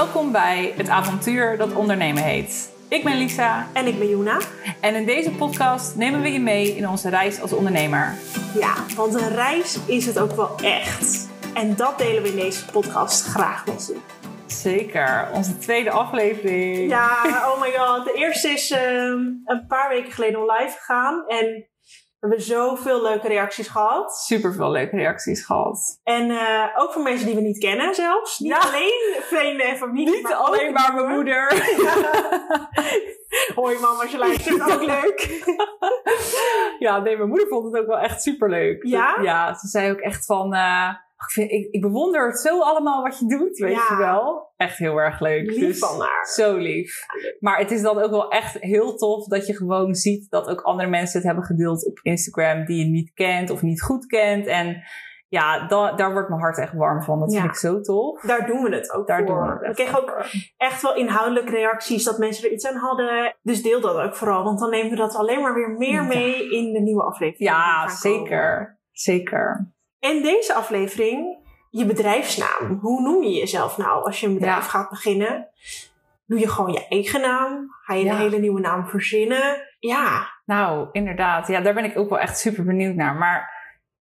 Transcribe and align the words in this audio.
Welkom 0.00 0.32
bij 0.32 0.72
het 0.76 0.88
avontuur 0.88 1.56
dat 1.56 1.72
ondernemen 1.74 2.22
heet. 2.22 2.72
Ik 2.88 3.04
ben 3.04 3.16
Lisa 3.16 3.66
En 3.72 3.86
ik 3.86 3.98
ben 3.98 4.08
Juna. 4.08 4.38
en 4.80 4.94
in 4.94 5.06
deze 5.06 5.30
podcast 5.30 5.96
nemen 5.96 6.20
we 6.20 6.32
je 6.32 6.40
mee 6.40 6.76
in 6.76 6.88
onze 6.88 7.08
reis 7.08 7.40
als 7.40 7.52
ondernemer. 7.52 8.14
Ja, 8.54 8.74
want 8.96 9.14
een 9.14 9.28
reis 9.28 9.78
is 9.86 10.06
het 10.06 10.18
ook 10.18 10.32
wel 10.32 10.56
echt. 10.56 11.28
En 11.54 11.76
dat 11.76 11.98
delen 11.98 12.22
we 12.22 12.28
in 12.28 12.36
deze 12.36 12.64
podcast 12.64 13.24
graag 13.24 13.66
met 13.66 13.86
je. 13.86 13.96
Zeker, 14.46 15.28
onze 15.32 15.58
tweede 15.58 15.90
aflevering. 15.90 16.90
Ja, 16.90 17.22
oh 17.24 17.60
my 17.60 17.72
god. 17.72 18.04
De 18.04 18.12
eerste 18.12 18.48
is 18.48 18.70
ehm, 18.70 19.18
een 19.44 19.64
paar 19.68 19.88
weken 19.88 20.12
geleden 20.12 20.40
live 20.40 20.76
gegaan. 20.78 21.24
En 21.26 21.69
we 22.20 22.26
hebben 22.28 22.46
zoveel 22.46 23.02
leuke 23.02 23.28
reacties 23.28 23.68
gehad. 23.68 24.16
Super 24.18 24.52
veel 24.54 24.70
leuke 24.70 24.96
reacties 24.96 25.44
gehad. 25.44 26.00
En 26.02 26.30
eh, 26.30 26.64
ook 26.76 26.92
van 26.92 27.02
mensen 27.02 27.26
die 27.26 27.34
we 27.34 27.40
niet 27.40 27.58
kennen 27.58 27.94
zelfs. 27.94 28.38
Niet 28.38 28.50
Ja. 28.50 28.58
alleen 28.58 29.16
vrienden 29.20 29.66
en 29.66 29.76
familie. 29.76 30.14
Niet 30.16 30.32
alleen 30.32 30.68
ook 30.68 30.74
maar 30.74 30.94
mijn 30.94 31.14
moeder. 31.14 31.48
Hoi 33.54 33.78
mama, 33.78 34.02
als 34.02 34.10
je 34.10 34.18
luistert, 34.18 34.60
ook 34.72 34.82
leuk. 34.82 35.44
Ja, 36.78 36.98
nee, 36.98 37.16
mijn 37.16 37.28
moeder 37.28 37.48
vond 37.48 37.72
het 37.72 37.82
ook 37.82 37.88
wel 37.88 37.98
echt 37.98 38.22
super 38.22 38.48
leuk. 38.50 38.84
Ja? 38.86 39.18
Ja, 39.22 39.54
ze 39.54 39.68
zei 39.68 39.90
ook 39.90 40.00
echt 40.00 40.24
van. 40.24 40.54
eh, 40.54 40.88
ik, 41.24 41.30
vind, 41.30 41.50
ik, 41.50 41.68
ik 41.72 41.80
bewonder 41.80 42.26
het 42.26 42.38
zo 42.40 42.60
allemaal 42.60 43.02
wat 43.02 43.18
je 43.18 43.26
doet, 43.26 43.58
weet 43.58 43.72
Ja. 43.74 43.86
je 43.90 43.96
wel. 43.96 44.52
Echt 44.56 44.78
heel 44.78 44.96
erg 44.96 45.20
leuk. 45.20 45.46
Lief 45.50 45.58
Dus 45.60 45.78
van 45.78 46.00
haar. 46.00 46.26
Zo 46.26 46.56
lief. 46.56 47.04
Maar 47.40 47.58
het 47.58 47.70
is 47.70 47.82
dan 47.82 47.98
ook 48.02 48.10
wel 48.10 48.30
echt 48.30 48.58
heel 48.58 48.96
tof 48.96 49.26
dat 49.26 49.46
je 49.46 49.56
gewoon 49.56 49.94
ziet 49.94 50.30
dat 50.30 50.48
ook 50.48 50.60
andere 50.60 50.88
mensen 50.88 51.16
het 51.18 51.26
hebben 51.26 51.44
gedeeld 51.44 51.86
op 51.86 51.98
Instagram 52.02 52.64
die 52.64 52.84
je 52.84 52.90
niet 52.90 53.12
kent 53.12 53.50
of 53.50 53.62
niet 53.62 53.82
goed 53.82 54.06
kent. 54.06 54.46
En 54.46 54.82
ja, 55.28 55.66
da- 55.66 55.92
daar 55.92 56.12
wordt 56.12 56.28
mijn 56.28 56.40
hart 56.40 56.58
echt 56.58 56.72
warm 56.72 57.02
van. 57.02 57.18
Dat 57.20 57.32
Ja. 57.32 57.40
vind 57.40 57.50
ik 57.52 57.58
zo 57.58 57.80
tof. 57.80 58.20
Daar 58.22 58.46
doen 58.46 58.62
we 58.62 58.74
het 58.74 58.92
ook 58.92 59.06
Daar 59.06 59.26
voor. 59.26 59.58
doen 59.60 59.68
we 59.68 59.74
kregen 59.74 59.98
ook 59.98 60.24
echt 60.56 60.82
wel 60.82 60.94
inhoudelijke 60.96 61.50
reacties 61.50 62.04
dat 62.04 62.18
mensen 62.18 62.44
er 62.44 62.52
iets 62.52 62.66
aan 62.66 62.76
hadden. 62.76 63.36
Dus 63.42 63.62
deel 63.62 63.80
dat 63.80 63.96
ook 63.96 64.16
vooral, 64.16 64.44
want 64.44 64.58
dan 64.58 64.70
nemen 64.70 64.90
we 64.90 64.96
dat 64.96 65.14
alleen 65.14 65.40
maar 65.40 65.54
weer 65.54 65.70
meer 65.70 66.04
mee 66.04 66.50
in 66.50 66.72
de 66.72 66.80
nieuwe 66.80 67.02
aflevering. 67.02 67.50
Ja, 67.50 67.88
zeker. 67.88 68.78
Zeker. 68.92 69.72
En 70.00 70.22
deze 70.22 70.54
aflevering, 70.54 71.48
je 71.70 71.86
bedrijfsnaam. 71.86 72.78
Hoe 72.80 73.00
noem 73.02 73.22
je 73.22 73.30
jezelf 73.38 73.76
nou 73.76 74.04
als 74.04 74.20
je 74.20 74.26
een 74.26 74.34
bedrijf 74.34 74.56
Ja. 74.64 74.68
gaat 74.70 74.90
beginnen? 74.90 75.48
Doe 76.26 76.38
je 76.38 76.48
gewoon 76.48 76.72
je 76.72 76.86
eigen 76.88 77.20
naam? 77.20 77.68
Ga 77.82 77.94
je 77.94 78.04
Ja. 78.04 78.12
een 78.12 78.18
hele 78.18 78.38
nieuwe 78.38 78.60
naam 78.60 78.86
verzinnen? 78.86 79.68
Ja, 79.78 80.28
Nou, 80.44 80.88
inderdaad. 80.92 81.46
Ja, 81.48 81.60
daar 81.60 81.74
ben 81.74 81.84
ik 81.84 81.98
ook 81.98 82.08
wel 82.08 82.18
echt 82.18 82.38
super 82.38 82.64
benieuwd 82.64 82.94
naar. 82.94 83.14
Maar 83.14 83.50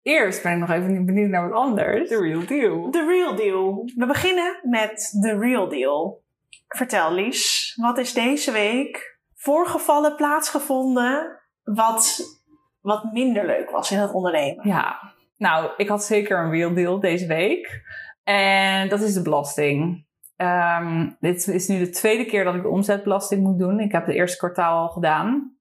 eerst 0.03 0.43
ben 0.43 0.53
ik 0.53 0.59
nog 0.59 0.71
even 0.71 1.05
benieuwd 1.07 1.31
naar 1.31 1.49
wat 1.49 1.59
anders. 1.59 2.09
The 2.09 2.21
real 2.21 2.47
deal. 2.47 2.91
The 2.91 3.07
Real 3.07 3.35
Deal. 3.37 3.91
We 3.97 4.07
beginnen 4.07 4.59
met 4.63 5.19
The 5.21 5.39
Real 5.39 5.69
Deal. 5.69 6.23
Vertel 6.69 7.13
Lies, 7.13 7.73
wat 7.81 7.99
is 7.99 8.13
deze 8.13 8.53
week 8.53 9.19
voorgevallen, 9.35 10.17
plaatsgevonden, 10.17 11.41
wat, 11.63 12.21
wat 12.81 13.05
minder 13.13 13.47
leuk 13.47 13.71
was 13.71 13.91
in 13.91 13.99
het 13.99 14.13
ondernemen? 14.13 14.69
Ja, 14.69 15.13
nou, 15.39 15.71
ik 15.77 15.89
had 15.89 16.05
zeker 16.05 16.39
een 16.39 16.51
real 16.51 16.75
deal 16.75 17.01
deze 17.01 17.27
week. 17.27 17.83
En 18.25 18.89
dat 18.89 19.01
is 19.01 19.15
de 19.15 19.23
belasting. 19.23 20.07
Ehm, 20.37 21.11
dit 21.21 21.49
is 21.49 21.69
nu 21.69 21.79
de 21.79 21.91
tweede 21.91 22.25
keer 22.25 22.45
dat 22.45 22.55
ik 22.55 22.63
de 22.63 22.69
omzetbelasting 22.69 23.43
moet 23.43 23.59
doen. 23.59 23.81
Ik 23.81 23.93
heb 23.93 24.07
het 24.07 24.15
eerste 24.15 24.39
kwartaal 24.39 24.79
al 24.79 24.89
gedaan. 24.89 25.59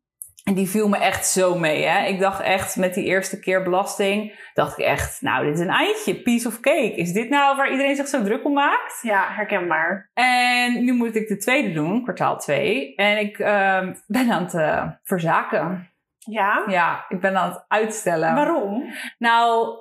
En 0.48 0.54
die 0.54 0.70
viel 0.70 0.88
me 0.88 0.98
echt 0.98 1.28
zo 1.28 1.58
mee. 1.58 1.86
Hè? 1.86 2.08
Ik 2.08 2.20
dacht 2.20 2.42
echt 2.42 2.76
met 2.76 2.94
die 2.94 3.04
eerste 3.04 3.40
keer 3.40 3.64
belasting, 3.64 4.50
dacht 4.54 4.80
ik 4.80 4.86
echt, 4.86 5.22
nou, 5.22 5.46
dit 5.46 5.54
is 5.54 5.60
een 5.60 5.70
eindje, 5.70 6.22
piece 6.22 6.48
of 6.48 6.60
cake. 6.60 6.96
Is 6.96 7.14
dit 7.14 7.30
nou 7.30 7.58
waar 7.58 7.72
iedereen 7.72 7.96
zich 7.96 8.08
zo 8.08 8.24
druk 8.24 8.46
om 8.46 8.54
maakt? 8.54 9.00
Ja, 9.02 9.28
herkenbaar. 9.30 10.10
En 10.14 10.84
nu 10.84 10.94
moet 10.94 11.16
ik 11.16 11.28
de 11.28 11.38
tweede 11.38 11.72
doen, 11.72 12.04
kwartaal 12.04 12.38
2. 12.38 12.96
En 12.96 13.18
ik 13.18 13.40
ehm, 13.40 13.94
ben 14.08 14.32
aan 14.32 14.44
het 14.44 14.54
eh, 14.54 14.92
verzaken. 15.04 15.90
Ja? 16.30 16.64
Ja, 16.68 17.06
ik 17.10 17.22
ben 17.22 17.38
aan 17.38 17.50
het 17.50 17.66
uitstellen. 17.68 18.36
Waarom? 18.36 18.94
Nou, 19.18 19.76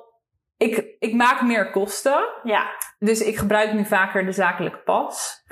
ik, 0.56 0.96
ik 0.98 1.14
maak 1.14 1.42
meer 1.42 1.70
kosten. 1.70 2.26
Ja, 2.42 2.66
Dus 2.98 3.20
ik 3.20 3.36
gebruik 3.36 3.72
nu 3.72 3.84
vaker 3.84 4.24
de 4.24 4.32
zakelijke 4.32 4.78
pas. 4.78 5.44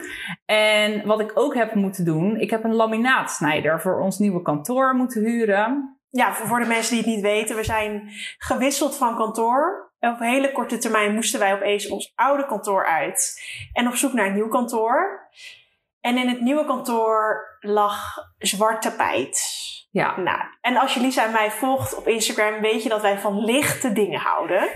En 0.44 1.06
wat 1.06 1.20
ik 1.20 1.30
ook 1.34 1.54
heb 1.54 1.74
moeten 1.74 2.04
doen, 2.04 2.36
ik 2.36 2.50
heb 2.50 2.64
een 2.64 2.74
laminaatsnijder 2.74 3.80
voor 3.80 4.00
ons 4.00 4.18
nieuwe 4.18 4.42
kantoor 4.42 4.94
moeten 4.94 5.22
huren. 5.24 5.98
ja 6.10 6.34
voor, 6.34 6.60
de 6.60 6.66
mensen 6.66 6.94
die 6.94 7.04
het 7.04 7.14
niet 7.14 7.22
weten, 7.22 7.56
we 7.56 7.64
zijn 7.64 8.10
gewisseld 8.38 8.96
van 8.96 9.16
kantoor. 9.16 9.92
En 9.98 10.12
op 10.12 10.20
een 10.20 10.26
hele 10.28 10.52
korte 10.52 10.78
termijn 10.78 11.14
moesten 11.14 11.40
wij 11.40 11.54
opeens 11.54 11.88
ons 11.88 12.12
oude 12.14 12.46
kantoor 12.46 12.86
uit 12.86 13.42
en 13.72 13.86
op 13.88 13.94
zoek 13.94 14.12
naar 14.12 14.26
een 14.26 14.34
nieuw 14.34 14.48
kantoor. 14.48 15.28
En 16.00 16.16
in 16.16 16.28
het 16.28 16.40
nieuwe 16.40 16.64
kantoor 16.64 17.46
lag 17.60 18.14
zwart 18.38 18.82
tapijt. 18.82 19.40
Ja, 19.94 20.16
Nou, 20.16 20.40
en 20.60 20.76
als 20.76 20.94
je 20.94 21.00
Lisa 21.00 21.24
en 21.24 21.32
mij 21.32 21.50
volgt 21.50 21.96
op 21.96 22.08
Instagram, 22.08 22.60
weet 22.60 22.82
je 22.82 22.88
dat 22.88 23.02
wij 23.02 23.18
van 23.18 23.44
lichte 23.44 23.92
dingen 23.92 24.20
houden. 24.20 24.68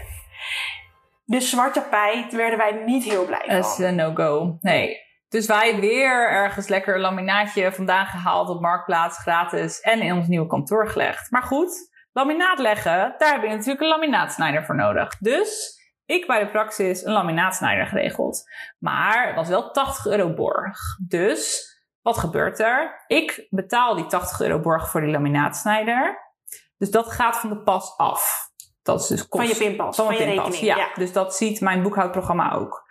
Dus 1.24 1.50
zwart 1.50 1.74
tapijt 1.74 2.32
werden 2.32 2.58
wij 2.58 2.82
niet 2.86 3.04
heel 3.04 3.24
blij 3.26 3.44
dat 3.46 3.64
is 3.64 3.74
van. 3.74 3.84
een 3.84 3.94
no-go. 3.94 4.56
Nee. 4.60 4.96
Dus 5.28 5.46
wij 5.46 5.80
weer 5.80 6.28
ergens 6.28 6.68
lekker 6.68 6.94
een 6.94 7.00
laminaatje 7.00 7.72
vandaan 7.72 8.06
gehaald 8.06 8.48
op 8.48 8.60
Marktplaats, 8.60 9.18
gratis. 9.18 9.80
En 9.80 10.00
in 10.00 10.12
ons 10.12 10.26
nieuwe 10.26 10.46
kantoor 10.46 10.88
gelegd. 10.88 11.30
Maar 11.30 11.42
goed, 11.42 11.90
laminaat 12.12 12.58
leggen, 12.58 13.14
daar 13.18 13.32
heb 13.32 13.42
je 13.42 13.48
natuurlijk 13.48 13.80
een 13.80 13.88
laminaatsnijder 13.88 14.64
voor 14.64 14.76
nodig. 14.76 15.18
Dus 15.18 15.80
ik 16.04 16.26
bij 16.26 16.44
de 16.44 16.50
praxis 16.50 17.04
een 17.04 17.12
laminaatsnijder 17.12 17.86
geregeld. 17.86 18.42
Maar 18.78 19.26
het 19.26 19.36
was 19.36 19.48
wel 19.48 19.70
80 19.70 20.06
euro 20.06 20.34
borg. 20.34 20.78
Dus 21.08 21.66
wat 22.02 22.18
gebeurt 22.18 22.58
er? 22.58 23.04
Ik 23.06 23.46
betaal 23.50 23.94
die 23.94 24.06
80 24.06 24.40
euro 24.40 24.60
borg 24.60 24.90
voor 24.90 25.00
die 25.00 25.10
laminaatsnijder. 25.10 26.26
Dus 26.78 26.90
dat 26.90 27.12
gaat 27.12 27.36
van 27.36 27.48
de 27.48 27.62
pas 27.62 27.96
af. 27.96 28.46
Dat 28.82 29.00
is 29.00 29.06
dus 29.06 29.26
Van 29.28 29.46
je 29.46 29.56
pinpas, 29.56 29.96
van 29.96 30.14
je 30.14 30.24
pinpas, 30.24 30.44
rekening. 30.44 30.76
Ja, 30.76 30.88
dus 30.94 31.12
dat 31.12 31.36
ziet 31.36 31.60
mijn 31.60 31.82
boekhoudprogramma 31.82 32.52
ook. 32.52 32.82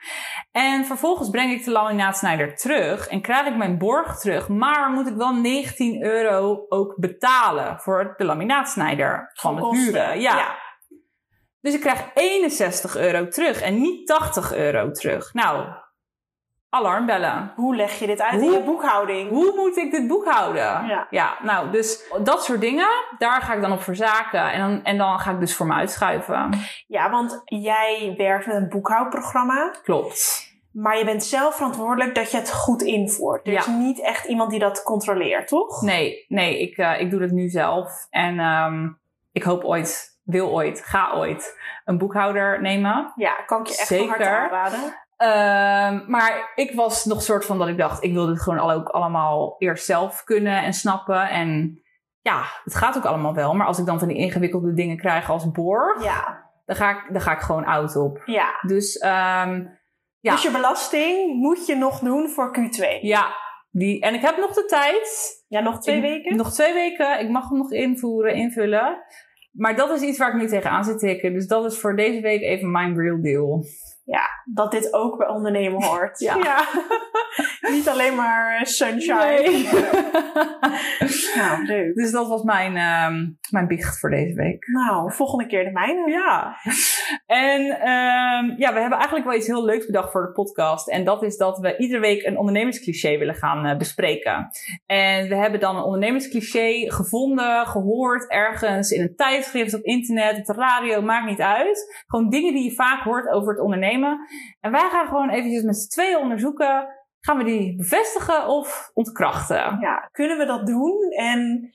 En 0.51 0.85
vervolgens 0.85 1.29
breng 1.29 1.51
ik 1.51 1.65
de 1.65 1.71
laminaatsnijder 1.71 2.55
terug 2.55 3.07
en 3.07 3.21
krijg 3.21 3.47
ik 3.47 3.55
mijn 3.55 3.77
borg 3.77 4.19
terug. 4.19 4.47
Maar 4.47 4.91
moet 4.91 5.07
ik 5.07 5.15
wel 5.15 5.33
19 5.33 6.03
euro 6.03 6.65
ook 6.69 6.95
betalen 6.99 7.79
voor 7.79 8.13
de 8.17 8.23
laminaatsnijder 8.25 9.31
van 9.33 9.55
het 9.55 9.63
Kosten. 9.63 9.83
huren. 9.83 10.19
Ja. 10.19 10.57
Dus 11.61 11.73
ik 11.73 11.81
krijg 11.81 12.05
61 12.13 12.95
euro 12.95 13.27
terug 13.27 13.61
en 13.61 13.81
niet 13.81 14.07
80 14.07 14.53
euro 14.53 14.91
terug. 14.91 15.33
Nou, 15.33 15.65
alarmbellen. 16.69 17.51
Hoe 17.55 17.75
leg 17.75 17.99
je 17.99 18.07
dit 18.07 18.21
uit 18.21 18.41
in 18.41 18.51
je 18.51 18.63
boekhouding? 18.63 19.29
Hoe 19.29 19.53
moet 19.55 19.77
ik 19.77 19.91
dit 19.91 20.07
boekhouden? 20.07 20.85
Ja. 20.87 21.07
ja, 21.09 21.37
nou, 21.41 21.71
dus 21.71 22.11
dat 22.23 22.43
soort 22.43 22.61
dingen, 22.61 22.89
daar 23.17 23.41
ga 23.41 23.53
ik 23.53 23.61
dan 23.61 23.71
op 23.71 23.81
verzaken. 23.81 24.51
En 24.51 24.59
dan, 24.59 24.83
en 24.83 24.97
dan 24.97 25.19
ga 25.19 25.31
ik 25.31 25.39
dus 25.39 25.55
voor 25.55 25.65
me 25.65 25.73
uitschuiven. 25.73 26.59
Ja, 26.87 27.09
want 27.09 27.41
jij 27.45 28.13
werkt 28.17 28.45
met 28.45 28.55
een 28.55 28.69
boekhoudprogramma. 28.69 29.73
Klopt. 29.83 30.45
Maar 30.71 30.97
je 30.97 31.05
bent 31.05 31.23
zelf 31.23 31.55
verantwoordelijk 31.55 32.15
dat 32.15 32.31
je 32.31 32.37
het 32.37 32.53
goed 32.53 32.81
invoert. 32.81 33.47
Er 33.47 33.53
is 33.53 33.67
niet 33.67 34.01
echt 34.01 34.25
iemand 34.25 34.49
die 34.49 34.59
dat 34.59 34.83
controleert, 34.83 35.47
toch? 35.47 35.81
Nee, 35.81 36.25
nee, 36.27 36.61
ik, 36.61 36.77
eh, 36.77 36.99
ik 36.99 37.09
doe 37.09 37.19
dat 37.19 37.31
nu 37.31 37.49
zelf. 37.49 38.07
En 38.09 38.39
ehm, 38.39 38.89
ik 39.31 39.43
hoop 39.43 39.63
ooit, 39.63 40.19
wil 40.23 40.49
ooit, 40.49 40.81
ga 40.85 41.13
ooit 41.13 41.59
een 41.85 41.97
boekhouder 41.97 42.61
nemen. 42.61 43.11
Ja, 43.15 43.35
kan 43.45 43.59
ik 43.61 43.67
je 43.67 43.77
echt 43.77 43.87
van 43.87 44.07
harte 44.07 44.23
Zeker. 44.23 44.39
aanraden. 44.39 45.06
Ehm, 45.17 46.03
maar 46.07 46.51
ik 46.55 46.71
was 46.75 47.05
nog 47.05 47.21
soort 47.21 47.45
van 47.45 47.57
dat 47.59 47.67
ik 47.67 47.77
dacht, 47.77 48.03
ik 48.03 48.13
wil 48.13 48.25
dit 48.25 48.41
gewoon 48.41 48.59
ook 48.59 48.87
allemaal 48.89 49.55
eerst 49.57 49.85
zelf 49.85 50.23
kunnen 50.23 50.63
en 50.63 50.73
snappen. 50.73 51.29
En 51.29 51.81
ja, 52.21 52.43
het 52.63 52.75
gaat 52.75 52.97
ook 52.97 53.05
allemaal 53.05 53.33
wel. 53.33 53.53
Maar 53.53 53.67
als 53.67 53.79
ik 53.79 53.85
dan 53.85 53.99
van 53.99 54.07
die 54.07 54.17
ingewikkelde 54.17 54.73
dingen 54.73 54.97
krijg 54.97 55.29
als 55.29 55.51
borg, 55.51 56.03
Ja, 56.03 56.49
dan, 56.65 56.75
ga 56.75 56.89
ik, 56.89 57.05
dan 57.13 57.21
ga 57.21 57.31
ik 57.31 57.39
gewoon 57.39 57.65
oud 57.65 57.95
op. 57.95 58.21
ja. 58.25 58.49
Dus 58.61 58.97
ehm, 58.97 59.63
Ja. 60.19 60.31
Dus 60.31 60.41
je 60.43 60.51
belasting 60.51 61.35
moet 61.35 61.65
je 61.65 61.75
nog 61.75 61.99
doen 61.99 62.29
voor 62.29 62.57
Q2. 62.59 62.99
ja, 63.01 63.35
die, 63.71 64.01
en 64.01 64.13
ik 64.13 64.21
heb 64.21 64.37
nog 64.37 64.53
de 64.53 64.65
tijd. 64.65 65.35
Ja, 65.47 65.59
nog 65.59 65.79
twee 65.79 65.95
Ik- 65.95 66.01
weken? 66.01 66.35
Nog 66.37 66.51
twee 66.53 66.73
weken. 66.73 67.19
Ik 67.19 67.29
mag 67.29 67.49
hem 67.49 67.57
nog 67.57 67.71
invoeren, 67.71 68.33
invullen. 68.33 69.03
Maar 69.51 69.75
dat 69.75 69.89
is 69.89 70.01
iets 70.01 70.17
waar 70.17 70.29
ik 70.35 70.41
nu 70.41 70.47
tegenaan 70.47 70.83
zit 70.83 70.99
tikken. 70.99 71.33
Dus 71.33 71.47
dat 71.47 71.65
is 71.65 71.79
voor 71.79 71.95
deze 71.95 72.21
week 72.21 72.41
even 72.41 72.71
mijn 72.71 72.95
real 72.99 73.21
deal. 73.21 73.63
Ja, 74.07 74.43
dat 74.45 74.71
dit 74.71 74.93
ook 74.93 75.17
bij 75.17 75.27
ondernemen 75.27 75.83
hoort. 75.83 76.19
Ja. 76.19 76.37
Niet 77.75 77.87
alleen 77.87 78.15
maar 78.15 78.55
eh, 78.55 78.65
sunshine. 78.65 79.41
Nee. 79.41 79.69
Nou, 81.35 81.65
leuk. 81.65 81.95
dus 81.95 82.11
dat 82.11 82.27
was 82.27 82.43
mijn, 82.43 82.75
ehm, 82.75 83.29
mijn 83.49 83.67
biecht 83.67 83.99
voor 83.99 84.09
deze 84.09 84.35
week. 84.35 84.67
Nou, 84.67 85.13
volgende 85.13 85.45
keer 85.45 85.63
de 85.63 85.71
mijne. 85.71 86.09
Ja. 86.09 86.55
En 87.25 87.61
ehm, 87.79 88.53
ja, 88.57 88.73
we 88.73 88.79
hebben 88.79 88.97
eigenlijk 88.97 89.25
wel 89.25 89.35
iets 89.35 89.47
heel 89.47 89.65
leuks 89.65 89.85
bedacht 89.85 90.11
voor 90.11 90.21
de 90.21 90.31
podcast. 90.31 90.89
En 90.89 91.03
dat 91.03 91.23
is 91.23 91.37
dat 91.37 91.59
we 91.59 91.77
iedere 91.77 91.99
week 91.99 92.25
een 92.25 92.37
ondernemerscliché 92.37 93.17
willen 93.17 93.35
gaan 93.35 93.65
eh, 93.65 93.77
bespreken. 93.77 94.49
En 94.85 95.29
we 95.29 95.35
hebben 95.35 95.59
dan 95.59 95.75
een 95.75 95.83
ondernemerscliché 95.83 96.91
gevonden, 96.91 97.67
gehoord 97.67 98.29
ergens 98.29 98.91
in 98.91 99.01
een 99.01 99.15
tijdschrift, 99.15 99.73
op 99.73 99.83
internet, 99.83 100.37
op 100.37 100.45
de 100.45 100.53
radio, 100.53 101.01
maakt 101.01 101.29
niet 101.29 101.41
uit. 101.41 102.03
Gewoon 102.07 102.29
dingen 102.29 102.53
die 102.53 102.63
je 102.63 102.75
vaak 102.75 103.03
hoort 103.03 103.27
over 103.27 103.53
het 103.53 103.61
ondernemen. 103.61 104.27
En 104.59 104.71
wij 104.71 104.89
gaan 104.91 105.07
gewoon 105.07 105.29
eventjes 105.29 105.63
met 105.63 105.77
z'n 105.77 105.89
tweeën 105.89 106.17
onderzoeken. 106.17 106.87
Gaan 107.27 107.37
we 107.37 107.43
die 107.43 107.75
bevestigen 107.75 108.47
of 108.47 108.91
ontkrachten? 108.93 109.77
Ja, 109.79 110.09
kunnen 110.11 110.37
we 110.37 110.45
dat 110.45 110.65
doen? 110.65 111.11
En 111.11 111.69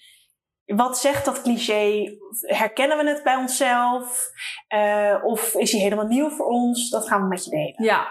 wat 0.65 0.99
zegt 0.99 1.25
dat 1.25 1.43
cliché? 1.43 2.19
Herkennen 2.41 2.97
we 2.99 3.09
het 3.09 3.23
bij 3.23 3.37
onszelf? 3.37 4.31
Uh, 4.75 5.25
of 5.25 5.55
is 5.55 5.73
hij 5.73 5.81
helemaal 5.81 6.07
nieuw 6.07 6.29
voor 6.29 6.47
ons? 6.47 6.91
Dat 6.91 7.09
gaan 7.09 7.23
we 7.23 7.29
met 7.29 7.45
je 7.45 7.51
delen. 7.51 7.85
Ja, 7.85 8.09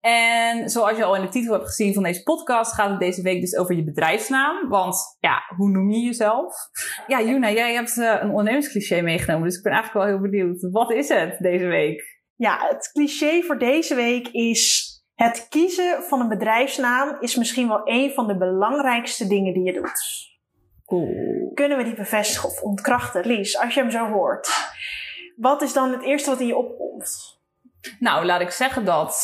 en 0.00 0.68
zoals 0.68 0.96
je 0.96 1.04
al 1.04 1.16
in 1.16 1.22
de 1.22 1.28
titel 1.28 1.52
hebt 1.52 1.66
gezien 1.66 1.94
van 1.94 2.02
deze 2.02 2.22
podcast, 2.22 2.74
gaat 2.74 2.90
het 2.90 3.00
deze 3.00 3.22
week 3.22 3.40
dus 3.40 3.56
over 3.56 3.74
je 3.74 3.84
bedrijfsnaam. 3.84 4.68
Want 4.68 5.16
ja, 5.20 5.42
hoe 5.56 5.70
noem 5.70 5.90
je 5.90 6.00
jezelf? 6.00 6.54
Ja, 7.06 7.22
Juna, 7.22 7.50
jij 7.50 7.74
hebt 7.74 7.96
uh, 7.96 8.16
een 8.20 8.28
ondernemerscliché 8.28 9.00
meegenomen, 9.00 9.48
dus 9.48 9.56
ik 9.56 9.62
ben 9.62 9.72
eigenlijk 9.72 10.04
wel 10.04 10.14
heel 10.14 10.30
benieuwd. 10.30 10.68
Wat 10.70 10.92
is 10.92 11.08
het 11.08 11.38
deze 11.38 11.66
week? 11.66 12.16
Ja, 12.34 12.66
het 12.68 12.90
cliché 12.92 13.42
voor 13.42 13.58
deze 13.58 13.94
week 13.94 14.28
is 14.28 14.77
het 15.18 15.46
kiezen 15.48 16.02
van 16.02 16.20
een 16.20 16.28
bedrijfsnaam 16.28 17.16
is 17.20 17.36
misschien 17.36 17.68
wel 17.68 17.80
een 17.84 18.12
van 18.14 18.26
de 18.26 18.36
belangrijkste 18.36 19.26
dingen 19.26 19.54
die 19.54 19.62
je 19.62 19.72
doet. 19.72 20.00
Cool. 20.86 21.50
Kunnen 21.54 21.78
we 21.78 21.84
die 21.84 21.94
bevestigen 21.94 22.48
of 22.48 22.62
ontkrachten? 22.62 23.26
Lies, 23.26 23.58
als 23.58 23.74
je 23.74 23.80
hem 23.80 23.90
zo 23.90 24.06
hoort. 24.06 24.48
Wat 25.36 25.62
is 25.62 25.72
dan 25.72 25.92
het 25.92 26.02
eerste 26.02 26.30
wat 26.30 26.40
in 26.40 26.46
je 26.46 26.56
opkomt? 26.56 27.40
Nou, 27.98 28.24
laat 28.24 28.40
ik 28.40 28.50
zeggen 28.50 28.84
dat 28.84 29.20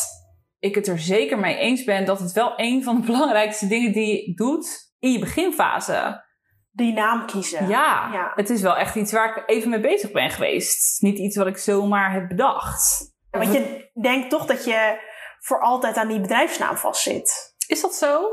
ik 0.59 0.75
het 0.75 0.87
er 0.87 0.99
zeker 0.99 1.39
mee 1.39 1.57
eens 1.57 1.85
ben 1.85 2.05
dat 2.05 2.19
het 2.19 2.33
wel 2.33 2.53
een 2.57 2.83
van 2.83 3.01
de 3.01 3.07
belangrijkste 3.13 3.67
dingen 3.67 3.93
die 3.93 4.27
je 4.27 4.35
doet 4.35 4.95
in 4.99 5.13
je 5.13 5.19
beginfase. 5.19 6.25
Die 6.71 6.93
naam 6.93 7.27
kiezen. 7.27 7.69
Ja, 7.69 8.11
ja, 8.13 8.33
het 8.35 8.51
is 8.51 8.61
wel 8.61 8.77
echt 8.77 8.95
iets 8.95 9.13
waar 9.13 9.37
ik 9.37 9.43
even 9.47 9.71
mee 9.71 9.81
bezig 9.81 10.13
ben 10.13 10.31
geweest. 10.31 11.03
Niet 11.03 11.19
iets 11.19 11.37
wat 11.37 11.47
ik 11.47 11.57
zomaar 11.57 12.13
heb 12.13 12.29
bedacht. 12.29 13.13
want 13.31 13.53
je 13.53 13.91
denkt 14.01 14.31
toch 14.31 14.47
dat 14.47 14.65
je 14.65 15.13
voor 15.45 15.61
altijd 15.61 15.97
aan 15.97 16.09
die 16.09 16.21
bedrijfsnaam 16.21 16.77
vastzit. 16.77 17.55
Is 17.67 17.81
dat 17.81 17.95
zo? 17.95 18.29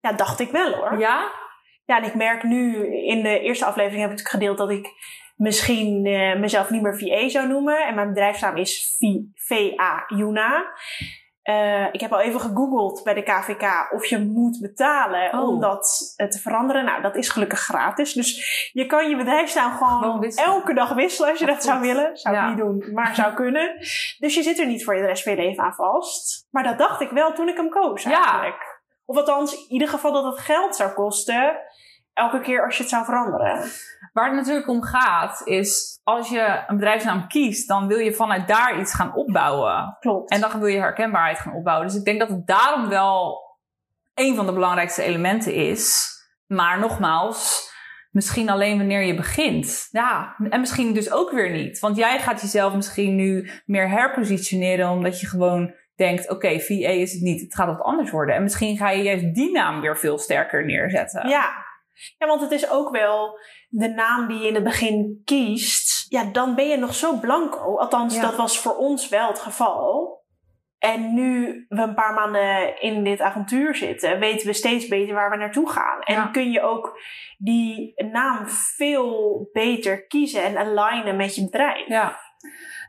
Ja, 0.00 0.12
dacht 0.12 0.40
ik 0.40 0.50
wel 0.50 0.74
hoor. 0.74 0.98
Ja? 0.98 1.32
Ja, 1.84 1.96
en 1.96 2.04
ik 2.04 2.14
merk 2.14 2.42
nu, 2.42 2.86
in 3.04 3.22
de 3.22 3.40
eerste 3.40 3.64
aflevering 3.64 4.08
heb 4.08 4.18
ik 4.18 4.28
gedeeld 4.28 4.58
dat 4.58 4.70
ik 4.70 4.88
misschien 5.36 6.06
uh, 6.06 6.38
mezelf 6.38 6.70
niet 6.70 6.82
meer 6.82 6.98
VA 6.98 7.28
zou 7.28 7.48
noemen. 7.48 7.86
En 7.86 7.94
mijn 7.94 8.08
bedrijfsnaam 8.08 8.56
is 8.56 8.96
VA 9.34 10.04
Juna. 10.06 10.72
Uh, 11.50 11.86
ik 11.92 12.00
heb 12.00 12.12
al 12.12 12.20
even 12.20 12.40
gegoogeld 12.40 13.02
bij 13.04 13.14
de 13.14 13.22
KVK 13.22 13.92
of 13.92 14.06
je 14.06 14.18
moet 14.18 14.60
betalen 14.60 15.32
oh. 15.32 15.48
om 15.48 15.60
dat 15.60 16.14
uh, 16.16 16.26
te 16.26 16.38
veranderen. 16.38 16.84
Nou, 16.84 17.02
dat 17.02 17.16
is 17.16 17.28
gelukkig 17.28 17.60
gratis. 17.60 18.12
Dus 18.12 18.70
je 18.72 18.86
kan 18.86 19.08
je 19.08 19.16
bedrijfsnaam 19.16 19.72
gewoon, 19.72 20.02
gewoon 20.02 20.30
elke 20.30 20.74
dag 20.74 20.92
wisselen 20.94 21.30
als 21.30 21.38
je 21.38 21.46
dat, 21.46 21.62
zou 21.62 21.80
willen. 21.80 22.16
Zou 22.16 22.36
ik 22.36 22.48
niet 22.48 22.56
doen, 22.56 22.92
maar 22.92 23.14
zou 23.14 23.34
kunnen. 23.34 23.76
Dus 24.18 24.34
je 24.34 24.42
zit 24.42 24.58
er 24.58 24.66
niet 24.66 24.84
voor 24.84 24.94
je 24.94 25.00
de 25.00 25.06
rest 25.06 25.22
van 25.22 25.32
je 25.32 25.38
leven 25.38 25.64
aan 25.64 25.74
vast. 25.74 26.46
Maar 26.50 26.62
dat 26.62 26.78
dacht 26.78 27.00
ik 27.00 27.10
wel 27.10 27.32
toen 27.32 27.48
ik 27.48 27.56
hem 27.56 27.68
koos 27.68 28.04
eigenlijk. 28.04 28.62
Ja. 28.62 28.78
Of 29.04 29.16
althans, 29.16 29.52
in 29.52 29.72
ieder 29.72 29.88
geval 29.88 30.12
dat 30.12 30.24
het 30.24 30.38
geld 30.38 30.76
zou 30.76 30.92
kosten 30.92 31.56
elke 32.20 32.40
keer 32.40 32.64
als 32.64 32.76
je 32.76 32.82
het 32.82 32.90
zou 32.90 33.04
veranderen. 33.04 33.70
Waar 34.12 34.26
het 34.26 34.34
natuurlijk 34.34 34.68
om 34.68 34.82
gaat, 34.82 35.42
is 35.44 36.00
als 36.02 36.28
je 36.28 36.64
een 36.66 36.76
bedrijfsnaam 36.76 37.28
kiest, 37.28 37.68
dan 37.68 37.86
wil 37.86 37.98
je 37.98 38.12
vanuit 38.12 38.48
daar 38.48 38.80
iets 38.80 38.94
gaan 38.94 39.14
opbouwen. 39.14 39.96
Klopt. 40.00 40.30
En 40.30 40.40
dan 40.40 40.58
wil 40.58 40.68
je 40.68 40.78
herkenbaarheid 40.78 41.38
gaan 41.38 41.54
opbouwen. 41.54 41.86
Dus 41.86 41.96
ik 41.96 42.04
denk 42.04 42.18
dat 42.18 42.28
het 42.28 42.46
daarom 42.46 42.88
wel 42.88 43.38
een 44.14 44.34
van 44.36 44.46
de 44.46 44.52
belangrijkste 44.52 45.02
elementen 45.02 45.54
is. 45.54 46.08
Maar 46.46 46.78
nogmaals, 46.78 47.70
misschien 48.10 48.50
alleen 48.50 48.76
wanneer 48.76 49.02
je 49.02 49.14
begint. 49.14 49.88
Ja, 49.90 50.36
en 50.48 50.60
misschien 50.60 50.94
dus 50.94 51.12
ook 51.12 51.30
weer 51.30 51.50
niet. 51.50 51.78
Want 51.78 51.96
jij 51.96 52.18
gaat 52.18 52.40
jezelf 52.40 52.74
misschien 52.74 53.14
nu 53.14 53.50
meer 53.66 53.88
herpositioneren, 53.88 54.90
omdat 54.90 55.20
je 55.20 55.26
gewoon 55.26 55.74
denkt: 55.96 56.24
oké, 56.24 56.34
okay, 56.34 56.60
VA 56.60 56.88
is 56.88 57.12
het 57.12 57.22
niet, 57.22 57.40
het 57.40 57.54
gaat 57.54 57.66
wat 57.66 57.80
anders 57.80 58.10
worden. 58.10 58.34
En 58.34 58.42
misschien 58.42 58.76
ga 58.76 58.90
je 58.90 59.02
juist 59.02 59.34
die 59.34 59.52
naam 59.52 59.80
weer 59.80 59.96
veel 59.96 60.18
sterker 60.18 60.64
neerzetten. 60.64 61.28
Ja, 61.28 61.68
ja, 62.18 62.26
want 62.26 62.40
het 62.40 62.50
is 62.50 62.70
ook 62.70 62.90
wel 62.90 63.38
de 63.68 63.88
naam 63.88 64.28
die 64.28 64.38
je 64.38 64.48
in 64.48 64.54
het 64.54 64.64
begin 64.64 65.22
kiest. 65.24 66.12
Ja, 66.12 66.24
dan 66.24 66.54
ben 66.54 66.68
je 66.68 66.76
nog 66.76 66.94
zo 66.94 67.18
blanco. 67.18 67.78
Althans, 67.78 68.20
dat 68.20 68.36
was 68.36 68.58
voor 68.58 68.76
ons 68.76 69.08
wel 69.08 69.28
het 69.28 69.38
geval. 69.38 70.18
En 70.78 71.14
nu 71.14 71.64
we 71.68 71.82
een 71.82 71.94
paar 71.94 72.14
maanden 72.14 72.80
in 72.80 73.04
dit 73.04 73.20
avontuur 73.20 73.74
zitten, 73.74 74.18
weten 74.18 74.46
we 74.46 74.52
steeds 74.52 74.88
beter 74.88 75.14
waar 75.14 75.30
we 75.30 75.36
naartoe 75.36 75.70
gaan. 75.70 76.00
En 76.00 76.32
kun 76.32 76.50
je 76.50 76.62
ook 76.62 76.98
die 77.38 77.92
naam 78.12 78.48
veel 78.48 79.48
beter 79.52 80.06
kiezen 80.06 80.44
en 80.44 80.56
alignen 80.56 81.16
met 81.16 81.34
je 81.34 81.44
bedrijf. 81.44 81.88
Ja. 81.88 82.18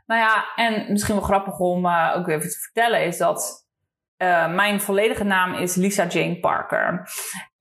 Nou 0.06 0.20
ja, 0.20 0.44
en 0.54 0.92
misschien 0.92 1.14
wel 1.14 1.24
grappig 1.24 1.58
om 1.58 1.86
uh, 1.86 2.14
ook 2.16 2.28
even 2.28 2.50
te 2.50 2.58
vertellen, 2.58 3.04
is 3.04 3.18
dat 3.18 3.66
uh, 4.18 4.54
mijn 4.54 4.80
volledige 4.80 5.24
naam 5.24 5.54
is 5.54 5.74
Lisa 5.74 6.06
Jane 6.06 6.38
Parker. 6.38 7.08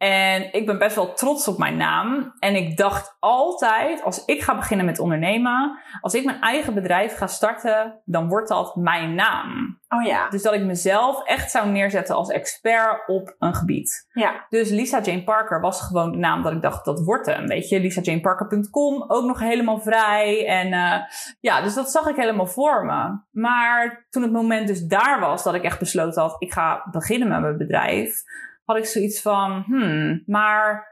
En 0.01 0.53
ik 0.53 0.65
ben 0.65 0.77
best 0.77 0.95
wel 0.95 1.13
trots 1.13 1.47
op 1.47 1.57
mijn 1.57 1.77
naam. 1.77 2.33
En 2.39 2.55
ik 2.55 2.77
dacht 2.77 3.15
altijd, 3.19 4.03
als 4.03 4.25
ik 4.25 4.41
ga 4.41 4.55
beginnen 4.55 4.85
met 4.85 4.99
ondernemen, 4.99 5.79
als 6.01 6.13
ik 6.13 6.25
mijn 6.25 6.41
eigen 6.41 6.73
bedrijf 6.73 7.17
ga 7.17 7.27
starten, 7.27 8.01
dan 8.05 8.27
wordt 8.27 8.49
dat 8.49 8.75
mijn 8.75 9.15
naam. 9.15 9.79
Oh 9.89 10.03
ja. 10.05 10.29
Dus 10.29 10.41
dat 10.41 10.53
ik 10.53 10.63
mezelf 10.63 11.23
echt 11.23 11.51
zou 11.51 11.69
neerzetten 11.69 12.15
als 12.15 12.29
expert 12.29 13.07
op 13.07 13.35
een 13.39 13.55
gebied. 13.55 14.07
Ja. 14.13 14.45
Dus 14.49 14.69
Lisa 14.69 15.01
Jane 15.01 15.23
Parker 15.23 15.61
was 15.61 15.81
gewoon 15.81 16.11
de 16.11 16.17
naam 16.17 16.43
dat 16.43 16.51
ik 16.51 16.61
dacht, 16.61 16.85
dat 16.85 17.03
wordt 17.03 17.25
hem. 17.25 17.47
Weet 17.47 17.69
je, 17.69 17.79
lisajaneparker.com, 17.79 19.03
ook 19.07 19.25
nog 19.25 19.39
helemaal 19.39 19.79
vrij. 19.79 20.47
En 20.47 20.67
uh, 20.67 20.95
ja, 21.39 21.61
dus 21.61 21.73
dat 21.73 21.91
zag 21.91 22.07
ik 22.07 22.15
helemaal 22.15 22.47
voor 22.47 22.85
me. 22.85 23.19
Maar 23.31 24.05
toen 24.09 24.23
het 24.23 24.31
moment 24.31 24.67
dus 24.67 24.81
daar 24.81 25.19
was, 25.19 25.43
dat 25.43 25.53
ik 25.53 25.63
echt 25.63 25.79
besloten 25.79 26.21
had, 26.21 26.35
ik 26.39 26.53
ga 26.53 26.87
beginnen 26.91 27.27
met 27.27 27.41
mijn 27.41 27.57
bedrijf 27.57 28.23
had 28.71 28.79
ik 28.79 28.89
zoiets 28.89 29.21
van, 29.21 29.63
hmm, 29.65 30.23
maar 30.25 30.87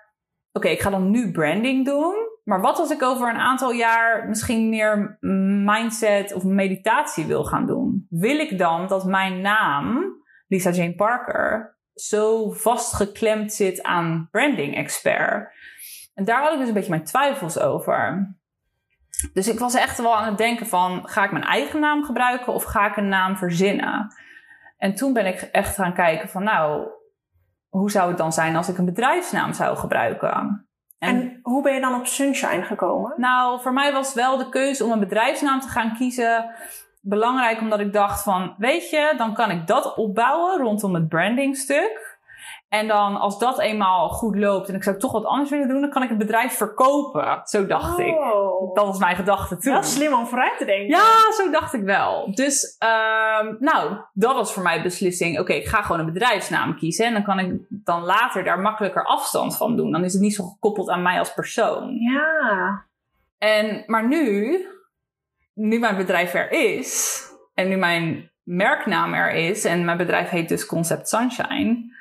oké, 0.52 0.68
ik 0.68 0.82
ga 0.82 0.90
dan 0.90 1.12
nu 1.12 1.32
branding 1.32 1.86
doen. 1.86 2.16
Maar 2.44 2.62
wat 2.62 2.80
als 2.80 2.92
ik 2.92 3.02
over 3.02 3.30
een 3.30 3.40
aantal 3.40 3.72
jaar 3.72 4.28
misschien 4.28 4.70
meer 4.70 5.18
mindset 5.66 6.34
of 6.34 6.44
meditatie 6.44 7.26
wil 7.26 7.44
gaan 7.44 7.66
doen? 7.66 8.06
Wil 8.10 8.40
ik 8.40 8.58
dan 8.58 8.88
dat 8.88 9.06
mijn 9.06 9.42
naam, 9.42 10.16
Lisa 10.48 10.70
Jane 10.70 10.96
Parker, 10.96 11.78
zo 11.94 12.52
vastgeklemd 12.52 13.54
zit 13.54 13.84
aan 13.84 14.28
branding 14.32 14.76
expert? 14.76 15.54
En 16.14 16.26
daar 16.26 16.42
had 16.42 16.54
ik 16.54 16.60
dus 16.60 16.68
een 16.68 16.74
beetje 16.74 16.90
mijn 16.90 17.04
twijfels 17.04 17.60
over. 17.60 18.34
Dus 19.34 19.48
ik 19.48 19.60
was 19.60 19.74
echt 19.74 19.98
wel 19.98 20.16
aan 20.16 20.26
het 20.26 20.38
denken 20.38 20.68
van, 20.68 21.10
ga 21.10 21.24
ik 21.24 21.32
mijn 21.32 21.44
eigen 21.44 21.80
naam 21.80 22.04
gebruiken 22.04 22.54
of 22.54 22.64
ga 22.64 22.90
ik 22.90 22.98
een 22.98 23.10
naam 23.10 23.38
verzinnen? 23.38 24.16
En 24.78 24.96
toen 24.96 25.14
ben 25.14 25.26
ik 25.26 25.42
echt 25.42 25.76
gaan 25.76 25.94
kijken 25.94 26.30
van, 26.30 26.44
nou, 26.44 26.88
hoe 27.70 27.92
zou 27.92 28.08
het 28.10 28.18
dan 28.18 28.34
zijn 28.34 28.56
als 28.56 28.70
ik 28.70 28.78
een 28.78 28.86
bedrijfsnaam 28.86 29.54
zou 29.54 29.78
gebruiken? 29.78 30.30
En, 30.30 31.16
en, 31.16 31.40
hoe 31.42 31.64
ben 31.64 31.74
je 31.74 31.82
dan 31.82 32.00
op 32.00 32.06
Sunshine 32.06 32.64
gekomen? 32.64 33.14
Nou, 33.18 33.62
voor 33.62 33.74
mij 33.74 33.94
was 33.94 34.14
wel 34.14 34.38
de 34.38 34.50
keuze 34.50 34.84
om 34.84 34.92
een 34.92 35.00
bedrijfsnaam 35.00 35.60
te 35.60 35.68
gaan 35.68 35.96
kiezen 35.96 36.56
belangrijk, 37.02 37.60
omdat 37.60 37.80
ik 37.80 37.94
dacht 37.94 38.24
van, 38.24 38.56
weet 38.58 38.90
je, 38.90 39.14
dan 39.18 39.34
kan 39.34 39.52
ik 39.52 39.68
dat 39.68 39.96
opbouwen 39.96 40.58
rondom 40.58 40.94
het 40.94 41.08
brandingstuk. 41.08 42.09
En 42.70 42.88
dan 42.88 43.16
als 43.16 43.40
dat 43.40 43.60
eenmaal 43.60 44.10
goed 44.10 44.36
loopt 44.36 44.70
en 44.70 44.76
ik 44.76 44.84
zou 44.84 44.98
toch 44.98 45.12
wat 45.12 45.26
anders 45.26 45.50
willen 45.50 45.68
doen, 45.68 45.82
dan 45.82 45.90
kan 45.90 46.04
ik 46.04 46.10
het 46.10 46.18
bedrijf 46.18 46.54
verkopen. 46.54 47.42
Zo 47.44 47.66
dacht 47.66 48.00
oh. 48.00 48.06
ik. 48.06 48.16
Dat 48.76 48.86
was 48.86 49.00
mijn 49.00 49.16
gedachte 49.16 49.58
toen. 49.58 49.74
Wel 49.74 49.84
slim 49.84 50.14
om 50.14 50.26
vooruit 50.26 50.58
te 50.58 50.66
denken. 50.66 50.88
Ja, 50.88 51.32
zo 51.32 51.52
dacht 51.52 51.74
ik 51.74 51.84
wel. 51.84 52.32
Dus 52.34 52.78
um, 52.80 53.58
nou, 53.60 53.98
dat 54.14 54.36
was 54.36 54.54
voor 54.54 54.64
mij 54.64 54.78
de 54.78 54.84
beslissing. 54.84 55.40
Oké, 55.40 55.54
ik 55.54 55.68
ga 55.68 55.82
gewoon 55.82 56.00
een 56.00 56.14
bedrijfsnaam 56.14 56.76
kiezen. 56.76 57.06
En 57.06 57.14
dan 57.14 57.24
kan 57.24 57.40
ik 57.40 57.62
dan 57.70 58.04
later 58.04 58.44
daar 58.44 58.60
makkelijker 58.60 59.06
afstand 59.06 59.58
van 59.58 59.76
doen. 59.76 59.92
Dan 59.92 60.04
is 60.04 60.14
het 60.14 60.22
niet 60.22 60.36
zo 60.36 60.44
gekoppeld 60.44 60.90
aan 60.90 61.02
mij 61.02 61.20
als 61.20 61.34
persoon. 61.34 61.94
Ja. 61.94 62.86
En, 63.38 63.84
maar 63.86 64.08
nu, 64.08 64.58
nu 65.54 65.80
mijn 65.80 65.98
bedrijf 65.98 66.34
er 66.34 66.52
is 66.52 67.24
en 67.54 67.68
nu 67.68 67.76
mijn 67.76 68.32
merknaam 68.44 69.14
er 69.14 69.32
is 69.32 69.66
en 69.66 69.86
mijn 69.86 69.98
bedrijf 69.98 70.30
heet 70.30 70.50
dus 70.50 70.66
Concept 70.66 71.10
Sunshine 71.10 71.98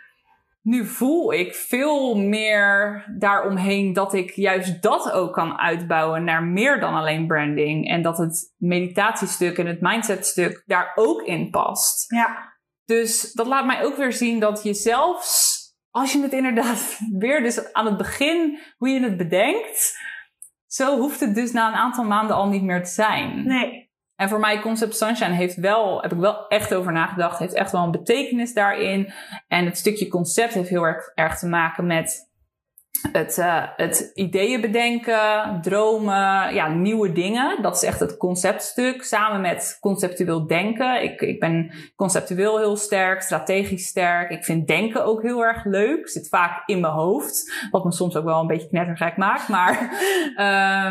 nu 0.62 0.87
voel 0.87 1.33
ik 1.33 1.55
veel 1.55 2.17
meer 2.17 3.05
daaromheen 3.19 3.93
dat 3.93 4.15
ik 4.15 4.31
juist 4.31 4.83
dat 4.83 5.12
ook 5.12 5.33
kan 5.33 5.59
uitbouwen 5.59 6.25
naar 6.25 6.43
meer 6.43 6.81
dan 6.81 6.95
alleen 6.95 7.27
branding. 7.27 7.88
En 7.88 8.03
dat 8.03 8.19
het 8.19 8.55
meditatiestuk 8.57 9.59
en 9.59 9.67
het 9.67 9.81
mindsetstuk 9.81 10.62
daar 10.67 10.93
ook 10.95 11.23
in 11.23 11.50
past. 11.50 12.12
Ja. 12.12 12.57
Dus 12.85 13.33
dat 13.33 13.47
laat 13.47 13.67
mij 13.67 13.85
ook 13.85 13.97
weer 13.97 14.12
zien 14.12 14.41
dat 14.41 14.62
je 14.62 14.75
zelfs, 14.75 15.59
als 15.91 16.12
je 16.12 16.23
het 16.23 16.33
inderdaad 16.33 16.99
weer 17.19 17.43
dus 17.43 17.73
aan 17.73 17.87
het 17.87 17.97
begin, 17.97 18.59
hoe 18.77 18.88
je 18.88 19.03
het 19.03 19.17
bedenkt, 19.17 19.97
zo 20.67 20.99
hoeft 20.99 21.21
het 21.21 21.35
dus 21.35 21.53
na 21.53 21.69
een 21.69 21.75
aantal 21.75 22.05
maanden 22.05 22.37
al 22.37 22.49
niet 22.49 22.62
meer 22.62 22.85
te 22.85 22.91
zijn. 22.91 23.47
Nee. 23.47 23.88
En 24.19 24.29
voor 24.29 24.41
mij 24.41 24.61
Concept 24.61 24.97
Sunshine 24.97 25.35
heeft 25.35 25.57
wel, 25.57 26.03
heb 26.03 26.13
ik 26.13 26.19
wel 26.19 26.49
echt 26.49 26.75
over 26.75 26.93
nagedacht, 26.93 27.39
heeft 27.39 27.55
echt 27.55 27.73
wel 27.73 27.83
een 27.83 27.91
betekenis 27.91 28.55
daarin. 28.55 29.13
En 29.49 29.65
het 29.65 29.79
stukje 29.79 30.09
concept 30.09 30.55
heeft 30.55 30.69
heel 30.69 30.87
erg, 30.87 31.13
erg 31.15 31.39
te 31.39 31.47
maken 31.47 31.87
met 31.87 32.27
het, 33.12 33.38
uh, 33.38 33.64
het 33.76 34.11
ideeën 34.14 34.61
bedenken, 34.61 35.59
dromen, 35.62 36.55
ja, 36.55 36.69
nieuwe 36.69 37.12
dingen. 37.12 37.62
Dat 37.62 37.76
is 37.76 37.83
echt 37.83 38.00
het 38.00 38.17
conceptstuk. 38.17 39.02
Samen 39.05 39.40
met 39.40 39.78
conceptueel 39.81 40.47
denken. 40.47 41.02
Ik, 41.02 41.21
ik 41.21 41.40
ben 41.40 41.73
conceptueel 41.97 42.59
heel 42.59 42.76
sterk, 42.76 43.23
strategisch 43.23 43.87
sterk. 43.87 44.31
Ik 44.31 44.45
vind 44.45 44.67
denken 44.67 45.05
ook 45.05 45.23
heel 45.23 45.45
erg 45.45 45.64
leuk. 45.64 46.09
Zit 46.09 46.28
vaak 46.28 46.62
in 46.69 46.81
mijn 46.81 46.93
hoofd. 46.93 47.67
Wat 47.71 47.85
me 47.85 47.93
soms 47.93 48.17
ook 48.17 48.25
wel 48.25 48.40
een 48.40 48.47
beetje 48.47 48.69
knettergek 48.69 49.17
maakt. 49.17 49.49
Maar 49.49 49.81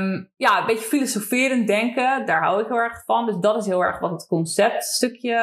um, 0.01 0.29
ja, 0.45 0.59
een 0.59 0.65
beetje 0.65 0.87
filosoferend 0.87 1.67
denken. 1.67 2.25
Daar 2.25 2.43
hou 2.43 2.61
ik 2.61 2.67
heel 2.67 2.77
erg 2.77 3.03
van. 3.05 3.25
Dus 3.25 3.37
dat 3.39 3.57
is 3.57 3.65
heel 3.65 3.83
erg 3.83 3.99
wat 3.99 4.11
het 4.11 4.27
conceptstukje 4.27 5.35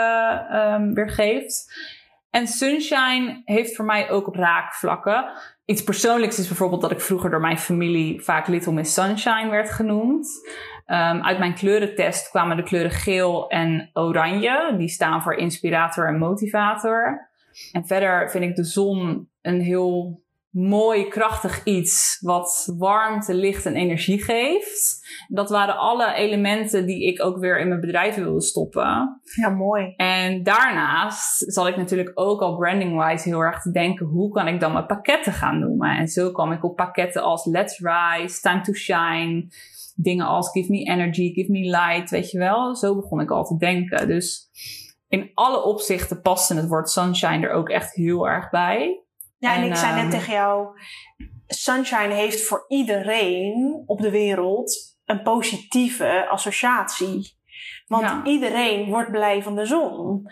um, 0.53 0.95
weer 0.95 1.11
geeft. 1.11 1.73
En 2.35 2.47
Sunshine 2.47 3.43
heeft 3.45 3.77
voor 3.77 3.85
mij 3.85 4.11
ook 4.11 4.37
raakvlakken. 4.37 5.31
Iets 5.65 5.85
persoonlijks 5.85 6.39
is 6.39 6.49
bijvoorbeeld 6.49 6.81
dat 6.81 6.91
ik 6.91 7.01
vroeger 7.01 7.31
door 7.31 7.41
mijn 7.41 7.59
familie 7.59 8.23
vaak 8.23 8.47
Little 8.47 8.73
Miss 8.73 8.95
Sunshine 8.95 9.51
werd 9.51 9.71
genoemd. 9.71 10.29
Um, 10.87 11.23
uit 11.23 11.39
mijn 11.39 11.55
kleurentest 11.55 12.31
kwamen 12.31 12.57
de 12.57 12.63
kleuren 12.63 12.91
geel 12.91 13.49
en 13.49 13.91
oranje. 13.93 14.75
Die 14.79 14.89
staan 14.89 15.23
voor 15.23 15.35
inspirator 15.35 16.09
en 16.09 16.19
motivator. 16.19 17.31
En 17.73 17.87
verder 17.87 18.31
vind 18.31 18.45
ik 18.45 18.57
de 18.57 18.65
zon 18.65 19.29
een 19.43 19.61
heel 19.61 20.24
mooi, 20.55 21.09
krachtig 21.09 21.65
iets 21.65 22.19
wat 22.21 22.73
warmte, 22.77 23.35
licht 23.35 23.67
en 23.67 23.75
energie 23.75 24.23
geeft. 24.23 25.07
Dat 25.29 25.51
waren 25.51 25.77
alle 25.77 26.13
elementen 26.13 26.87
die 26.87 27.07
ik 27.07 27.25
ook 27.25 27.39
weer 27.39 27.61
in 27.61 27.69
mijn 27.69 27.81
bedrijf 27.81 28.15
wilde 28.15 28.43
stoppen. 28.43 29.21
Ja, 29.41 29.49
mooi. 29.49 29.95
En 29.97 30.43
daarnaast 30.43 31.53
zal 31.53 31.69
ik 31.69 31.77
natuurlijk 31.77 32.11
ook 32.15 32.41
al 32.41 32.57
branding-wise 32.57 33.29
heel 33.29 33.41
erg 33.41 33.63
te 33.63 33.71
denken, 33.71 34.07
hoe 34.07 34.31
kan 34.31 34.49
ik 34.49 34.61
dan 34.61 34.73
mijn 34.73 34.87
pakketten 34.87 35.33
gaan 35.33 35.59
noemen? 35.59 35.97
En 35.97 36.09
zo 36.09 36.33
kwam 36.33 36.53
ik 36.53 36.65
op 36.65 36.77
pakketten 36.77 37.23
als 37.23 37.45
Let's 37.45 37.79
Rise, 37.79 38.41
Time 38.41 38.61
to 38.61 38.73
Shine, 38.73 39.47
dingen 39.95 40.27
als 40.27 40.51
Give 40.51 40.71
Me 40.71 40.79
Energy, 40.79 41.33
Give 41.33 41.51
Me 41.51 41.61
Light, 41.61 42.11
weet 42.11 42.31
je 42.31 42.39
wel? 42.39 42.77
Zo 42.77 42.95
begon 42.95 43.21
ik 43.21 43.31
al 43.31 43.45
te 43.45 43.57
denken. 43.57 44.09
Dus 44.09 44.49
in 45.09 45.31
alle 45.35 45.63
opzichten 45.63 46.21
paste 46.21 46.55
het 46.55 46.69
woord 46.69 46.91
sunshine 46.91 47.47
er 47.47 47.53
ook 47.53 47.69
echt 47.69 47.95
heel 47.95 48.29
erg 48.29 48.51
bij. 48.51 49.04
Ja, 49.45 49.55
en, 49.55 49.63
ik 49.63 49.77
zei 49.77 49.93
net 49.93 50.03
ehm, 50.03 50.11
tegen 50.11 50.33
jou, 50.33 50.81
sunshine 51.47 52.15
heeft 52.15 52.47
voor 52.47 52.65
iedereen 52.69 53.83
op 53.87 54.01
de 54.01 54.11
wereld 54.11 54.97
een 55.05 55.23
positieve 55.23 56.27
associatie. 56.29 57.39
Want 57.87 58.27
iedereen 58.27 58.89
wordt 58.89 59.11
blij 59.11 59.43
van 59.43 59.55
de 59.55 59.67
zon. 59.67 60.31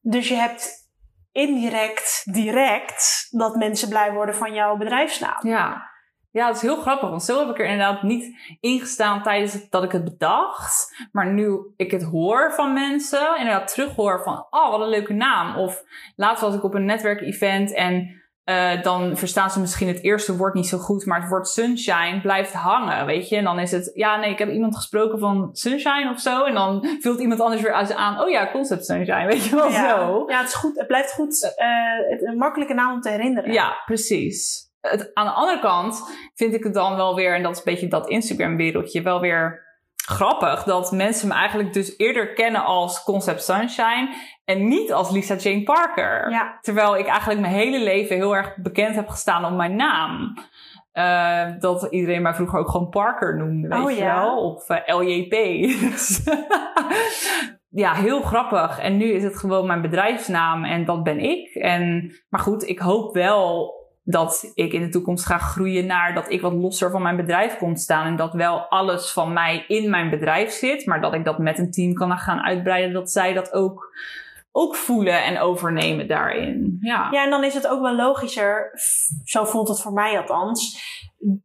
Dus 0.00 0.28
je 0.28 0.34
hebt 0.34 0.88
indirect, 1.32 2.22
direct, 2.32 3.26
dat 3.30 3.56
mensen 3.56 3.88
blij 3.88 4.12
worden 4.12 4.34
van 4.34 4.54
jouw 4.54 4.76
bedrijfsnaam. 4.76 5.46
Ja. 5.46 5.86
Ja, 6.30 6.46
dat 6.46 6.56
is 6.56 6.62
heel 6.62 6.80
grappig. 6.80 7.08
Want 7.08 7.22
zo 7.22 7.38
heb 7.38 7.48
ik 7.48 7.58
er 7.58 7.70
inderdaad 7.70 8.02
niet 8.02 8.56
ingestaan 8.60 9.22
tijdens 9.22 9.68
dat 9.68 9.82
ik 9.82 9.92
het 9.92 10.04
bedacht. 10.04 11.06
Maar 11.12 11.32
nu 11.32 11.72
ik 11.76 11.90
het 11.90 12.02
hoor 12.02 12.52
van 12.52 12.72
mensen, 12.72 13.38
inderdaad 13.38 13.74
terughoor 13.74 14.22
van, 14.22 14.46
oh, 14.50 14.70
wat 14.70 14.80
een 14.80 14.88
leuke 14.88 15.12
naam. 15.12 15.56
Of 15.56 15.82
laatst 16.16 16.42
was 16.42 16.54
ik 16.54 16.64
op 16.64 16.74
een 16.74 16.84
netwerkevent 16.84 17.74
en 17.74 18.17
uh, 18.48 18.82
dan 18.82 19.16
verstaan 19.16 19.50
ze 19.50 19.60
misschien 19.60 19.88
het 19.88 20.02
eerste 20.02 20.36
woord 20.36 20.54
niet 20.54 20.66
zo 20.66 20.78
goed, 20.78 21.06
maar 21.06 21.20
het 21.20 21.28
woord 21.28 21.48
sunshine 21.48 22.20
blijft 22.22 22.52
hangen, 22.52 23.06
weet 23.06 23.28
je. 23.28 23.36
En 23.36 23.44
dan 23.44 23.58
is 23.58 23.70
het, 23.70 23.90
ja, 23.94 24.16
nee, 24.16 24.30
ik 24.30 24.38
heb 24.38 24.50
iemand 24.50 24.76
gesproken 24.76 25.18
van 25.18 25.48
sunshine 25.52 26.10
of 26.10 26.20
zo. 26.20 26.44
En 26.44 26.54
dan 26.54 26.86
vult 27.00 27.20
iemand 27.20 27.40
anders 27.40 27.62
weer 27.62 27.72
aan, 27.72 28.20
oh 28.20 28.30
ja, 28.30 28.50
concept 28.50 28.84
sunshine, 28.84 29.26
weet 29.26 29.44
je 29.44 29.56
wel 29.56 29.70
ja. 29.70 29.88
zo. 29.88 30.24
Ja, 30.28 30.38
het 30.38 30.48
is 30.48 30.54
goed, 30.54 30.78
het 30.78 30.86
blijft 30.86 31.12
goed, 31.12 31.54
uh, 31.58 32.28
een 32.28 32.36
makkelijke 32.36 32.74
naam 32.74 32.92
om 32.92 33.00
te 33.00 33.10
herinneren. 33.10 33.52
Ja, 33.52 33.82
precies. 33.86 34.66
Het, 34.80 35.10
aan 35.14 35.26
de 35.26 35.32
andere 35.32 35.60
kant 35.60 36.02
vind 36.34 36.54
ik 36.54 36.64
het 36.64 36.74
dan 36.74 36.96
wel 36.96 37.14
weer, 37.14 37.34
en 37.34 37.42
dat 37.42 37.52
is 37.52 37.58
een 37.58 37.64
beetje 37.64 37.88
dat 37.88 38.08
Instagram-wereldje, 38.08 39.02
wel 39.02 39.20
weer 39.20 39.67
grappig 40.08 40.62
dat 40.62 40.92
mensen 40.92 41.28
me 41.28 41.34
eigenlijk 41.34 41.72
dus 41.72 41.98
eerder 41.98 42.32
kennen 42.32 42.64
als 42.64 43.02
Concept 43.02 43.42
Sunshine 43.42 44.08
en 44.44 44.68
niet 44.68 44.92
als 44.92 45.10
Lisa 45.10 45.34
Jane 45.34 45.62
Parker. 45.62 46.30
Ja. 46.30 46.58
Terwijl 46.60 46.96
ik 46.96 47.06
eigenlijk 47.06 47.40
mijn 47.40 47.52
hele 47.52 47.80
leven 47.80 48.16
heel 48.16 48.36
erg 48.36 48.56
bekend 48.56 48.94
heb 48.94 49.08
gestaan 49.08 49.44
om 49.44 49.56
mijn 49.56 49.76
naam. 49.76 50.34
Uh, 50.92 51.60
dat 51.60 51.86
iedereen 51.90 52.22
mij 52.22 52.34
vroeger 52.34 52.58
ook 52.58 52.68
gewoon 52.68 52.88
Parker 52.88 53.36
noemde, 53.36 53.68
weet 53.68 53.84
oh, 53.84 53.90
je 53.90 53.96
ja. 53.96 54.20
wel? 54.20 54.36
Of 54.36 54.70
uh, 54.70 54.78
LJP. 54.86 55.34
ja, 57.84 57.94
heel 57.94 58.22
grappig. 58.22 58.78
En 58.78 58.96
nu 58.96 59.12
is 59.12 59.22
het 59.22 59.38
gewoon 59.38 59.66
mijn 59.66 59.82
bedrijfsnaam 59.82 60.64
en 60.64 60.84
dat 60.84 61.02
ben 61.02 61.18
ik. 61.18 61.54
En, 61.54 62.12
maar 62.28 62.40
goed, 62.40 62.68
ik 62.68 62.78
hoop 62.78 63.14
wel 63.14 63.77
dat 64.10 64.50
ik 64.54 64.72
in 64.72 64.80
de 64.80 64.88
toekomst 64.88 65.26
ga 65.26 65.38
groeien 65.38 65.86
naar 65.86 66.14
dat 66.14 66.30
ik 66.30 66.40
wat 66.40 66.52
losser 66.52 66.90
van 66.90 67.02
mijn 67.02 67.16
bedrijf 67.16 67.58
kom 67.58 67.76
staan. 67.76 68.06
En 68.06 68.16
dat 68.16 68.32
wel 68.32 68.58
alles 68.58 69.12
van 69.12 69.32
mij 69.32 69.64
in 69.66 69.90
mijn 69.90 70.10
bedrijf 70.10 70.50
zit. 70.50 70.86
Maar 70.86 71.00
dat 71.00 71.14
ik 71.14 71.24
dat 71.24 71.38
met 71.38 71.58
een 71.58 71.70
team 71.70 71.94
kan 71.94 72.18
gaan 72.18 72.40
uitbreiden. 72.40 72.92
Dat 72.92 73.10
zij 73.10 73.32
dat 73.32 73.52
ook, 73.52 73.94
ook 74.52 74.76
voelen 74.76 75.24
en 75.24 75.38
overnemen 75.38 76.08
daarin. 76.08 76.76
Ja. 76.80 77.08
ja, 77.10 77.24
en 77.24 77.30
dan 77.30 77.44
is 77.44 77.54
het 77.54 77.68
ook 77.68 77.80
wel 77.80 77.96
logischer, 77.96 78.70
zo 79.24 79.44
voelt 79.44 79.68
het 79.68 79.80
voor 79.80 79.92
mij 79.92 80.18
althans, 80.18 80.80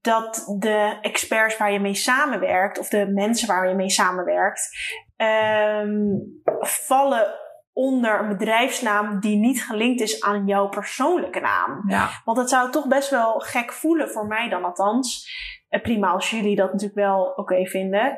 dat 0.02 0.56
de 0.60 0.98
experts 1.02 1.58
waar 1.58 1.72
je 1.72 1.80
mee 1.80 1.96
samenwerkt, 1.96 2.80
of 2.80 2.90
de 2.90 3.12
mensen 3.12 3.48
waar 3.48 3.70
je 3.70 3.76
mee 3.76 3.90
samenwerkt, 3.90 4.70
um, 5.18 6.42
vallen 6.60 7.28
onder 7.74 8.20
een 8.20 8.28
bedrijfsnaam 8.28 9.20
die 9.20 9.38
niet 9.38 9.64
gelinkt 9.64 10.02
is 10.02 10.22
aan 10.22 10.48
jouw 10.48 10.70
persoonlijke 10.70 11.40
naam. 11.40 11.84
Ja. 11.88 12.10
Want 12.26 12.38
het 12.38 12.50
zou 12.50 12.72
toch 12.72 12.88
best 12.88 13.10
wel 13.10 13.40
gek 13.40 13.74
voelen 13.74 14.10
voor 14.10 14.28
mij 14.28 14.50
dan 14.50 14.64
althans. 14.64 15.28
En 15.70 15.80
eh, 15.80 15.86
prima 15.86 16.08
als 16.08 16.30
jullie 16.30 16.56
dat 16.56 16.72
natuurlijk 16.72 17.00
wel 17.00 17.24
oké 17.24 17.40
okay 17.40 17.66
vinden. 17.66 18.18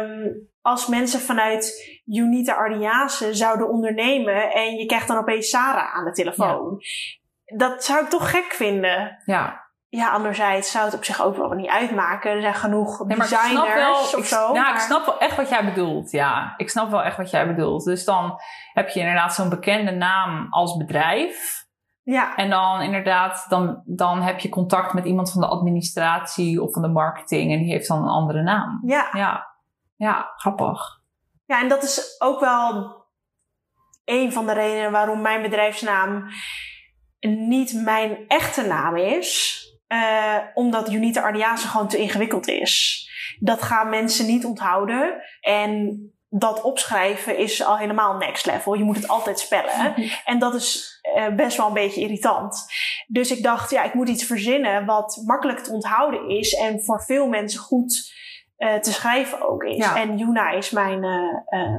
Um, 0.00 0.48
als 0.60 0.86
mensen 0.86 1.20
vanuit 1.20 2.00
Unita 2.06 2.52
Ardiase 2.52 3.34
zouden 3.34 3.68
ondernemen 3.68 4.52
en 4.52 4.74
je 4.76 4.86
krijgt 4.86 5.08
dan 5.08 5.18
opeens 5.18 5.48
Sarah 5.48 5.94
aan 5.94 6.04
de 6.04 6.12
telefoon. 6.12 6.76
Ja. 7.44 7.56
Dat 7.56 7.84
zou 7.84 8.04
ik 8.04 8.10
toch 8.10 8.30
gek 8.30 8.52
vinden. 8.52 9.22
Ja 9.24 9.65
ja, 9.88 10.10
anderzijds 10.10 10.70
zou 10.70 10.84
het 10.84 10.94
op 10.94 11.04
zich 11.04 11.22
ook 11.22 11.36
wel 11.36 11.50
niet 11.50 11.70
uitmaken. 11.70 12.30
Er 12.30 12.40
zijn 12.40 12.54
genoeg 12.54 13.06
nee, 13.06 13.16
designers 13.16 13.74
wel, 13.74 13.94
of 13.94 14.16
ik, 14.16 14.24
zo. 14.24 14.54
Ja, 14.54 14.74
ik 14.74 14.80
snap 14.80 15.06
wel 15.06 15.18
echt 15.18 15.36
wat 15.36 15.48
jij 15.48 15.64
bedoelt. 15.64 16.10
Ja, 16.10 16.54
ik 16.56 16.70
snap 16.70 16.90
wel 16.90 17.02
echt 17.02 17.16
wat 17.16 17.30
jij 17.30 17.46
bedoelt. 17.46 17.84
Dus 17.84 18.04
dan 18.04 18.40
heb 18.72 18.88
je 18.88 19.00
inderdaad 19.00 19.34
zo'n 19.34 19.48
bekende 19.48 19.90
naam 19.90 20.46
als 20.50 20.76
bedrijf. 20.76 21.64
Ja. 22.02 22.36
En 22.36 22.50
dan 22.50 22.80
inderdaad, 22.80 23.46
dan, 23.48 23.82
dan 23.84 24.22
heb 24.22 24.38
je 24.38 24.48
contact 24.48 24.92
met 24.92 25.04
iemand 25.04 25.32
van 25.32 25.40
de 25.40 25.46
administratie 25.46 26.62
of 26.62 26.72
van 26.72 26.82
de 26.82 26.88
marketing. 26.88 27.52
En 27.52 27.58
die 27.58 27.72
heeft 27.72 27.88
dan 27.88 28.02
een 28.02 28.08
andere 28.08 28.42
naam. 28.42 28.80
Ja. 28.84 29.08
Ja, 29.12 29.46
ja 29.96 30.32
grappig. 30.36 31.00
Ja, 31.44 31.60
en 31.60 31.68
dat 31.68 31.82
is 31.82 32.16
ook 32.18 32.40
wel 32.40 32.94
een 34.04 34.32
van 34.32 34.46
de 34.46 34.52
redenen 34.52 34.92
waarom 34.92 35.20
mijn 35.20 35.42
bedrijfsnaam 35.42 36.28
niet 37.20 37.82
mijn 37.84 38.24
echte 38.28 38.66
naam 38.66 38.96
is. 38.96 39.60
Uh, 39.88 40.36
omdat 40.54 40.92
Unita 40.92 41.20
Ardiase 41.20 41.68
gewoon 41.68 41.88
te 41.88 41.98
ingewikkeld 41.98 42.48
is. 42.48 43.04
Dat 43.38 43.62
gaan 43.62 43.88
mensen 43.88 44.26
niet 44.26 44.44
onthouden. 44.44 45.22
En 45.40 46.00
dat 46.28 46.62
opschrijven 46.62 47.38
is 47.38 47.64
al 47.64 47.78
helemaal 47.78 48.16
next 48.16 48.46
level. 48.46 48.74
Je 48.74 48.84
moet 48.84 48.96
het 48.96 49.08
altijd 49.08 49.38
spellen. 49.38 49.94
En 50.24 50.38
dat 50.38 50.54
is 50.54 51.00
uh, 51.16 51.34
best 51.34 51.56
wel 51.56 51.66
een 51.66 51.72
beetje 51.72 52.00
irritant. 52.00 52.66
Dus 53.06 53.30
ik 53.30 53.42
dacht, 53.42 53.70
ja, 53.70 53.82
ik 53.82 53.94
moet 53.94 54.08
iets 54.08 54.24
verzinnen 54.24 54.86
wat 54.86 55.22
makkelijk 55.26 55.58
te 55.58 55.72
onthouden 55.72 56.28
is. 56.28 56.54
En 56.54 56.82
voor 56.82 57.02
veel 57.02 57.28
mensen 57.28 57.60
goed 57.60 58.14
uh, 58.58 58.74
te 58.74 58.92
schrijven 58.92 59.48
ook 59.48 59.62
is. 59.62 59.76
Ja. 59.76 59.96
En 59.96 60.18
Juna 60.18 60.50
is 60.50 60.70
mijn, 60.70 61.00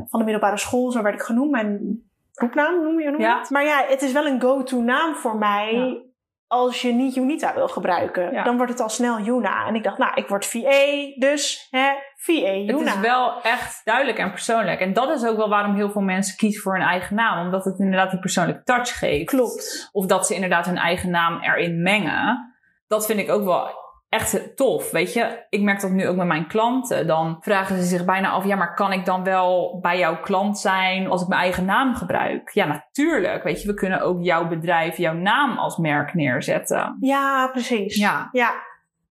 van 0.07 0.19
de 0.19 0.23
middelbare 0.23 0.57
school, 0.57 0.91
zo 0.91 1.01
werd 1.01 1.15
ik 1.15 1.21
genoemd. 1.21 1.51
Mijn 1.51 2.01
groepnaam 2.31 2.83
noem 2.83 2.99
je 2.99 3.09
noem 3.09 3.21
ja. 3.21 3.39
het. 3.39 3.49
Maar 3.49 3.63
ja, 3.63 3.85
het 3.87 4.01
is 4.01 4.11
wel 4.11 4.25
een 4.25 4.41
go-to 4.41 4.81
naam 4.81 5.15
voor 5.15 5.37
mij. 5.37 5.73
Ja 5.73 6.06
als 6.47 6.81
je 6.81 6.93
niet 6.93 7.15
Unita 7.15 7.53
wil 7.53 7.67
gebruiken, 7.67 8.31
ja. 8.31 8.43
dan 8.43 8.57
wordt 8.57 8.71
het 8.71 8.81
al 8.81 8.89
snel 8.89 9.19
Juna. 9.19 9.67
En 9.67 9.75
ik 9.75 9.83
dacht, 9.83 9.97
nou, 9.97 10.11
ik 10.15 10.27
word 10.27 10.45
VA, 10.45 11.13
dus 11.15 11.67
hè, 11.71 11.89
VA, 12.15 12.33
Juna. 12.33 12.83
Het 12.83 12.95
is 12.95 12.99
wel 12.99 13.41
echt 13.41 13.81
duidelijk 13.83 14.17
en 14.17 14.31
persoonlijk. 14.31 14.79
En 14.79 14.93
dat 14.93 15.09
is 15.09 15.25
ook 15.25 15.37
wel 15.37 15.49
waarom 15.49 15.75
heel 15.75 15.89
veel 15.89 16.01
mensen 16.01 16.37
kiezen 16.37 16.61
voor 16.61 16.73
hun 16.73 16.87
eigen 16.87 17.15
naam. 17.15 17.45
Omdat 17.45 17.65
het 17.65 17.79
inderdaad 17.79 18.11
die 18.11 18.19
persoonlijke 18.19 18.63
touch 18.63 18.97
geeft. 18.97 19.25
Klopt. 19.25 19.89
Of 19.91 20.05
dat 20.05 20.27
ze 20.27 20.33
inderdaad 20.33 20.65
hun 20.65 20.77
eigen 20.77 21.09
naam 21.09 21.41
erin 21.41 21.81
mengen. 21.81 22.55
Dat 22.87 23.05
vind 23.05 23.19
ik 23.19 23.29
ook 23.29 23.43
wel 23.43 23.86
echt 24.09 24.55
tof. 24.55 24.91
Weet 24.91 25.13
je, 25.13 25.45
ik 25.49 25.61
merk 25.61 25.81
dat 25.81 25.91
nu 25.91 26.07
ook 26.07 26.15
met 26.15 26.27
mijn 26.27 26.47
klanten. 26.47 27.07
Dan 27.07 27.37
vragen 27.39 27.77
ze 27.77 27.83
zich 27.83 28.05
bijna 28.05 28.29
af: 28.29 28.45
ja, 28.45 28.55
maar 28.55 28.73
kan 28.73 28.91
ik 28.91 29.05
dan 29.05 29.23
wel 29.23 29.79
bij 29.81 29.97
jouw 29.97 30.19
klant 30.19 30.59
zijn 30.59 31.07
als 31.07 31.21
ik 31.21 31.27
mijn 31.27 31.41
eigen 31.41 31.65
naam 31.65 31.95
gebruik? 31.95 32.49
Ja, 32.53 32.65
natuurlijk. 32.65 33.43
Weet 33.43 33.61
je, 33.61 33.67
we 33.67 33.73
kunnen 33.73 34.01
ook 34.01 34.21
jouw 34.21 34.47
bedrijf, 34.47 34.97
jouw 34.97 35.13
naam 35.13 35.57
als 35.57 35.77
merk 35.77 36.13
neerzetten. 36.13 36.97
Ja, 36.99 37.47
precies. 37.47 37.95
Ja. 37.95 38.29
Ja. 38.31 38.53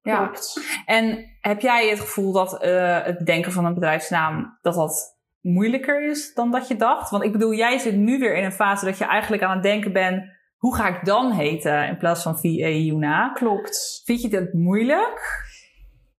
Ja. 0.03 0.17
Klopt. 0.17 0.61
En 0.85 1.37
heb 1.41 1.61
jij 1.61 1.89
het 1.89 2.01
gevoel 2.01 2.33
dat 2.33 2.65
uh, 2.65 3.03
het 3.03 3.19
bedenken 3.19 3.53
van 3.53 3.65
een 3.65 3.75
bedrijfsnaam 3.75 4.59
dat 4.63 4.75
dat 4.75 5.19
moeilijker 5.41 6.09
is 6.11 6.35
dan 6.35 6.51
dat 6.51 6.69
je 6.69 6.77
dacht? 6.77 7.11
Want 7.11 7.25
ik 7.25 7.33
bedoel, 7.33 7.55
jij 7.55 7.79
zit 7.79 7.95
nu 7.97 8.19
weer 8.19 8.37
in 8.37 8.45
een 8.45 8.53
fase 8.53 8.85
dat 8.85 8.99
je 8.99 9.05
eigenlijk 9.05 9.43
aan 9.43 9.55
het 9.55 9.63
denken 9.63 9.93
bent 9.93 10.36
hoe 10.57 10.75
ga 10.75 10.89
ik 10.89 11.05
dan 11.05 11.33
heten 11.33 11.89
in 11.89 11.99
plaats 11.99 12.23
van 12.23 12.39
VA 12.39 12.69
Juna? 12.69 13.33
Klopt. 13.33 14.03
Vind 14.05 14.23
je 14.23 14.29
dat 14.29 14.53
moeilijk? 14.53 15.46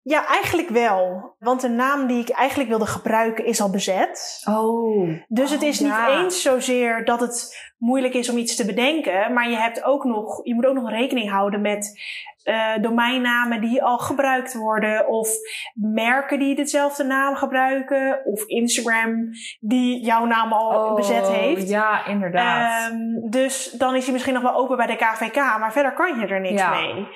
Ja, 0.08 0.28
eigenlijk 0.28 0.70
wel. 0.70 1.36
Want 1.40 1.62
de 1.62 1.70
naam 1.70 2.08
die 2.08 2.20
ik 2.20 2.30
eigenlijk 2.30 2.70
wilde 2.70 2.86
gebruiken 2.86 3.46
is 3.46 3.62
al 3.62 3.70
bezet. 3.70 4.42
Oh. 4.50 5.10
Dus 5.28 5.52
het 5.52 5.62
is 5.62 5.80
ja. 5.80 6.08
niet 6.08 6.18
eens 6.18 6.42
zozeer 6.42 7.06
dat 7.06 7.20
het 7.20 7.66
moeilijk 7.78 8.14
is 8.14 8.30
om 8.30 8.38
iets 8.38 8.56
te 8.56 8.66
bedenken. 8.66 9.34
Maar 9.34 9.50
je, 9.50 9.58
hebt 9.58 9.84
ook 9.84 10.04
nog, 10.04 10.40
je 10.44 10.56
moet 10.56 10.66
ook 10.66 10.76
nog 10.76 10.90
rekening 10.90 11.30
houden 11.32 11.62
met 11.62 12.02
eh, 12.44 12.78
domeinnamen 12.82 13.62
die 13.62 13.84
al 13.84 13.98
gebruikt 13.98 14.54
worden. 14.54 15.08
Of 15.08 15.30
merken 15.74 16.40
die 16.40 16.56
dezelfde 16.56 17.04
naam 17.04 17.36
gebruiken. 17.36 18.22
Of 18.26 18.46
Instagram 18.46 19.30
die 19.60 20.06
jouw 20.06 20.26
naam 20.26 20.54
al 20.54 20.96
bezet 20.96 21.28
heeft. 21.28 21.64
Oh, 21.64 21.70
Ja, 21.70 22.06
inderdaad. 22.06 22.92
Ehm, 22.92 23.30
dus 23.30 23.72
dan 23.72 23.96
is 23.96 24.04
hij 24.04 24.14
misschien 24.14 24.34
nog 24.34 24.44
wel 24.44 24.56
open 24.56 24.78
bij 24.78 24.88
de 24.88 24.96
KVK. 24.96 25.36
Maar 25.36 25.72
verder 25.72 25.94
kan 25.94 26.20
je 26.20 26.28
er 26.28 26.42
niks 26.42 26.62
Ja. 26.62 26.70
mee. 26.70 27.08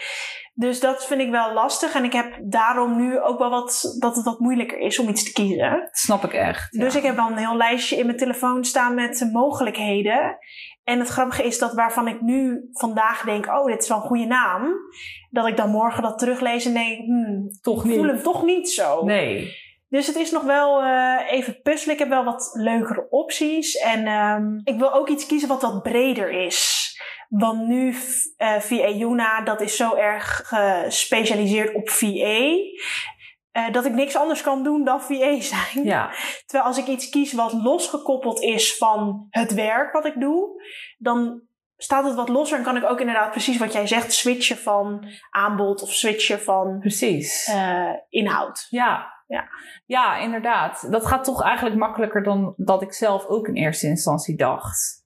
Dus 0.62 0.80
dat 0.80 1.06
vind 1.06 1.22
ik 1.22 1.30
wel 1.30 1.53
lastig. 1.53 1.94
En 1.94 2.03
ik 2.03 2.13
heb 2.13 2.39
daarom 2.44 2.96
nu 2.96 3.20
ook 3.20 3.39
wel 3.39 3.50
wat, 3.50 3.96
dat 4.00 4.15
het 4.15 4.25
wat 4.25 4.39
moeilijker 4.39 4.77
is 4.77 5.00
om 5.00 5.10
iets 5.10 5.24
te 5.24 5.32
kiezen. 5.32 5.70
Dat 5.72 5.98
snap 5.98 6.24
ik 6.24 6.34
echt. 6.34 6.72
Dus 6.72 6.94
ja. 6.94 7.00
ik 7.00 7.06
heb 7.06 7.15
wel 7.15 7.27
een 7.27 7.38
heel 7.38 7.58
lijstje 7.58 7.98
in 7.98 8.06
mijn 8.06 8.18
telefoon 8.18 8.63
staan 8.63 8.96
met 8.96 9.30
mogelijkheden. 9.32 10.38
En 10.84 11.00
het 11.00 11.08
grappige 11.08 11.44
is 11.44 11.60
dat 11.60 11.74
waarvan 11.74 12.08
ik 12.08 12.22
nu 12.22 12.70
vandaag 12.72 13.24
denk, 13.24 13.48
oh, 13.48 13.65
dit 13.65 13.82
is 13.82 13.88
wel 13.88 13.98
een 13.98 14.03
goede 14.03 14.25
naam. 14.25 14.74
Dat 15.30 15.48
ik 15.48 15.58
dan 15.58 15.70
morgen 15.70 16.03
dat 16.03 16.20
teruglees 16.20 16.65
en 16.65 16.74
denk, 16.74 17.06
hmm, 17.06 17.48
toch 17.62 17.86
ik 17.86 17.91
voel 17.91 18.03
niet. 18.03 18.12
hem 18.12 18.24
toch 18.24 18.44
niet 18.44 18.70
zo. 18.70 19.03
Nee. 19.03 19.56
Dus 19.89 20.08
het 20.08 20.15
is 20.15 20.32
nog 20.32 20.44
wel 20.44 20.84
eh, 20.84 21.32
even 21.32 21.62
puzzelen. 21.62 21.94
Ik 21.94 22.00
heb 22.00 22.10
wel 22.10 22.24
wat 22.24 22.50
leukere 22.53 23.08
opties. 23.10 23.75
En 23.75 24.06
ehm, 24.06 24.60
ik 24.63 24.80
wil 24.80 24.94
ook 24.94 25.10
iets 25.10 25.25
kiezen 25.25 25.50
wat 25.50 25.62
wat 25.62 25.84
breder 25.84 26.32
is. 26.32 26.89
Want 27.29 27.67
nu 27.67 27.96
eh 28.38 28.60
VA 28.60 28.88
Juna, 28.89 29.41
dat 29.41 29.62
is 29.62 29.75
zo 29.75 29.96
erg 29.96 30.41
gespecialiseerd 30.46 31.75
op 31.75 31.89
VA. 31.89 32.50
eh, 33.51 33.72
dat 33.72 33.86
ik 33.86 33.93
niks 33.93 34.15
anders 34.15 34.41
kan 34.41 34.63
doen 34.63 34.84
dan 34.84 35.01
VA 35.01 35.41
zijn. 35.53 35.86
Ja. 35.86 36.12
Terwijl 36.46 36.70
als 36.70 36.77
ik 36.77 36.88
iets 36.88 37.10
kies 37.10 37.34
wat 37.34 37.53
losgekoppeld 37.53 38.41
is 38.41 38.77
van 38.77 39.27
het 39.29 39.53
werk 39.53 39.93
wat 39.93 40.05
ik 40.05 40.20
doe, 40.20 40.63
dan 40.98 41.41
staat 41.77 42.03
het 42.05 42.15
wat 42.15 42.29
losser 42.29 42.58
en 42.58 42.63
kan 42.63 42.77
ik 42.77 42.84
ook 42.84 43.00
inderdaad 43.00 43.31
precies 43.31 43.58
wat 43.58 43.74
jij 43.74 43.88
zegt, 43.88 44.13
switchen 44.13 44.58
van 44.58 45.08
aanbod 45.29 45.81
of 45.81 45.93
switchen 45.93 46.39
van 46.41 46.79
Precies. 46.79 47.48
eh, 47.48 47.89
inhoud. 48.10 48.67
Ja. 48.70 49.20
Ja. 49.27 49.50
ja, 49.86 50.17
inderdaad. 50.17 50.91
Dat 50.91 51.05
gaat 51.05 51.24
toch 51.24 51.43
eigenlijk 51.43 51.75
makkelijker 51.75 52.24
dan 52.24 52.53
dat 52.58 52.81
ik 52.81 52.93
zelf 52.93 53.25
ook 53.25 53.48
in 53.48 53.55
eerste 53.55 53.88
instantie 53.88 54.38
dacht. 54.38 55.00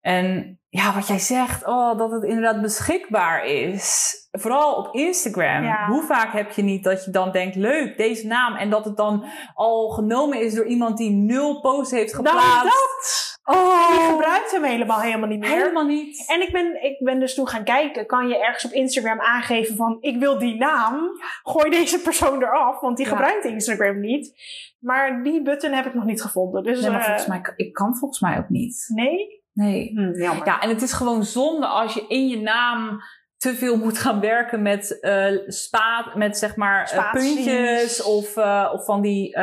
En 0.00 0.58
ja, 0.68 0.94
wat 0.94 1.06
jij 1.06 1.18
zegt, 1.18 1.66
oh, 1.66 1.98
dat 1.98 2.10
het 2.10 2.22
inderdaad 2.24 2.60
beschikbaar 2.62 3.44
is. 3.46 4.14
Vooral 4.30 4.74
op 4.74 4.94
Instagram. 4.94 5.62
Ja. 5.64 5.86
Hoe 5.86 6.02
vaak 6.02 6.32
heb 6.32 6.50
je 6.50 6.62
niet 6.62 6.84
dat 6.84 7.04
je 7.04 7.10
dan 7.10 7.32
denkt, 7.32 7.56
leuk, 7.56 7.96
deze 7.96 8.26
naam. 8.26 8.54
En 8.56 8.70
dat 8.70 8.84
het 8.84 8.96
dan 8.96 9.24
al 9.54 9.88
genomen 9.88 10.40
is 10.40 10.54
door 10.54 10.66
iemand 10.66 10.96
die 10.98 11.10
nul 11.10 11.60
posts 11.60 11.90
heeft 11.92 12.12
Nou, 12.12 12.26
geplaatst. 12.26 12.62
dat! 12.64 13.38
Oh, 13.56 13.90
Die 13.90 14.00
gebruikt 14.00 14.50
hem 14.50 14.62
helemaal, 14.64 15.00
helemaal 15.00 15.28
niet 15.28 15.38
meer. 15.40 15.50
helemaal 15.50 15.86
niet. 15.86 16.24
En 16.28 16.40
ik 16.42 16.52
ben, 16.52 16.82
ik 16.84 17.04
ben 17.04 17.20
dus 17.20 17.34
toen 17.34 17.48
gaan 17.48 17.64
kijken, 17.64 18.06
kan 18.06 18.28
je 18.28 18.38
ergens 18.44 18.64
op 18.64 18.70
Instagram 18.72 19.20
aangeven 19.20 19.76
van 19.76 19.96
ik 20.00 20.18
wil 20.18 20.38
die 20.38 20.56
naam, 20.56 21.10
gooi 21.42 21.70
deze 21.70 22.00
persoon 22.00 22.42
eraf, 22.42 22.80
want 22.80 22.96
die 22.96 23.06
Ja. 23.06 23.12
gebruikt 23.12 23.44
Instagram 23.44 24.00
niet. 24.00 24.34
Maar 24.78 25.22
die 25.22 25.42
button 25.42 25.72
heb 25.72 25.86
ik 25.86 25.94
nog 25.94 26.04
niet 26.04 26.22
gevonden. 26.22 26.62
Dus, 26.62 26.80
Nee, 26.80 26.90
maar 26.90 27.00
eh, 27.00 27.06
volgens 27.06 27.26
mij, 27.26 27.40
ik 27.56 27.72
kan 27.72 27.96
volgens 27.96 28.20
mij 28.20 28.38
ook 28.38 28.48
niet. 28.48 28.84
Nee? 28.94 29.39
Nee. 29.60 29.90
Hm. 29.94 30.22
Ja, 30.44 30.60
en 30.60 30.68
het 30.68 30.82
is 30.82 30.92
gewoon 30.92 31.24
zonde 31.24 31.66
als 31.66 31.94
je 31.94 32.04
in 32.08 32.28
je 32.28 32.40
naam 32.40 33.00
te 33.36 33.54
veel 33.54 33.76
moet 33.76 33.98
gaan 33.98 34.20
werken 34.20 34.62
met 34.62 35.00
eh 35.00 35.36
spaat, 35.46 36.14
met 36.14 36.38
zeg 36.38 36.56
maar 36.56 36.90
eh, 36.92 37.12
puntjes 37.12 38.02
of, 38.02 38.36
eh, 38.36 38.70
of 38.72 38.84
van 38.84 39.00
die 39.02 39.38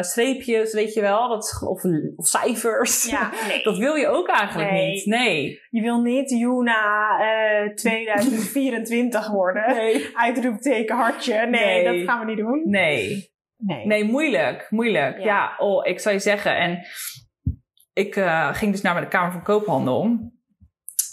streepjes, 0.00 0.72
weet 0.72 0.94
je 0.94 1.00
wel, 1.00 1.28
dat 1.28 1.44
is, 1.44 1.64
of, 1.66 1.82
of 2.16 2.26
cijfers. 2.26 3.10
Ja, 3.10 3.30
nee. 3.48 3.62
Dat 3.68 3.78
wil 3.78 3.94
je 3.94 4.08
ook 4.08 4.28
eigenlijk 4.28 4.70
Nee. 4.70 4.90
niet. 4.90 5.06
Nee. 5.06 5.60
Je 5.70 5.80
wil 5.82 6.00
niet 6.00 6.30
Juna 6.30 7.18
eh 7.20 7.74
2024 7.84 9.28
worden. 9.30 9.74
Nee. 9.74 10.10
Uitroepteken 10.14 10.96
hartje. 10.96 11.34
Nee, 11.46 11.82
Nee. 11.82 11.84
dat 11.84 12.08
gaan 12.08 12.18
we 12.20 12.24
niet 12.26 12.38
doen. 12.44 12.62
Nee. 12.64 13.30
Nee. 13.56 13.86
Nee, 13.86 14.04
moeilijk. 14.04 14.66
Moeilijk. 14.70 15.18
Ja. 15.18 15.24
Ja, 15.24 15.54
oh, 15.58 15.86
ik 15.86 16.00
zou 16.00 16.14
je 16.14 16.20
zeggen. 16.20 16.56
En 16.56 16.78
ik 17.92 18.16
eh, 18.16 18.54
ging 18.54 18.72
dus 18.72 18.80
naar 18.80 19.00
de 19.00 19.08
Kamer 19.08 19.32
van 19.32 19.42
Koophandel. 19.42 20.30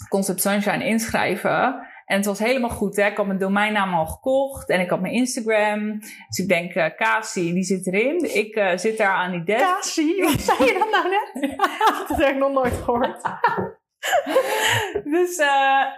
Concept 0.08 0.40
Sunshine 0.40 0.84
inschrijven. 0.84 1.88
En 2.04 2.16
het 2.16 2.26
was 2.26 2.38
helemaal 2.38 2.70
goed. 2.70 2.96
Hè? 2.96 3.06
Ik 3.06 3.16
had 3.16 3.26
mijn 3.26 3.38
domeinnaam 3.38 3.94
al 3.94 4.06
gekocht. 4.06 4.68
En 4.68 4.80
ik 4.80 4.90
had 4.90 5.00
mijn 5.00 5.14
Instagram. 5.14 5.98
Dus 5.98 6.38
ik 6.38 6.48
denk, 6.48 6.74
eh 6.74 6.96
Kasi, 6.96 7.52
die 7.52 7.62
zit 7.62 7.86
erin. 7.86 8.34
Ik 8.34 8.54
eh, 8.54 8.76
zit 8.76 8.98
daar 8.98 9.14
aan 9.14 9.30
die 9.30 9.44
desk. 9.44 9.64
Cassie, 9.64 10.22
wat 10.22 10.40
zei 10.40 10.64
je 10.64 10.78
dan 10.78 10.90
nou 10.90 11.08
net? 11.08 11.56
dat 12.08 12.18
heb 12.18 12.28
ik 12.28 12.36
nog 12.36 12.52
nooit 12.52 12.74
gehoord. 12.74 13.22
Dus, 15.04 15.36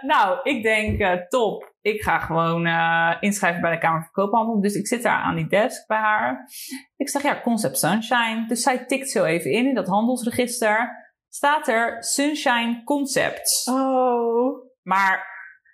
nou, 0.01 0.39
ik 0.43 0.63
denk, 0.63 1.25
top. 1.29 1.72
Ik 1.83 2.01
ga 2.01 2.19
gewoon 2.19 2.65
eh, 2.65 3.15
inschrijven 3.19 3.61
bij 3.61 3.71
de 3.71 3.77
Kamer 3.77 4.01
van 4.01 4.11
Koophandel. 4.11 4.61
Dus 4.61 4.75
ik 4.75 4.87
zit 4.87 5.03
daar 5.03 5.19
aan 5.19 5.35
die 5.35 5.47
desk 5.47 5.87
bij 5.87 5.97
haar. 5.97 6.49
Ik 6.97 7.09
zeg, 7.09 7.21
ja, 7.21 7.41
Concept 7.41 7.79
Sunshine. 7.79 8.45
Dus 8.47 8.63
zij 8.63 8.85
tikt 8.85 9.09
zo 9.09 9.23
even 9.23 9.51
in, 9.51 9.65
in 9.65 9.75
dat 9.75 9.87
handelsregister. 9.87 11.01
Staat 11.29 11.67
er 11.67 12.03
Sunshine 12.03 12.81
Concepts. 12.83 13.67
Oh. 13.69 14.71
Maar 14.81 15.25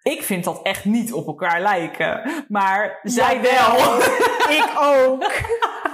ik 0.03 0.23
vind 0.23 0.43
dat 0.43 0.61
echt 0.61 0.85
niet 0.85 1.13
op 1.13 1.27
elkaar 1.27 1.61
lijken. 1.61 2.45
Maar 2.47 2.99
zij 3.03 3.41
wel. 3.41 3.97
ik 4.59 4.69
ook. 4.79 5.31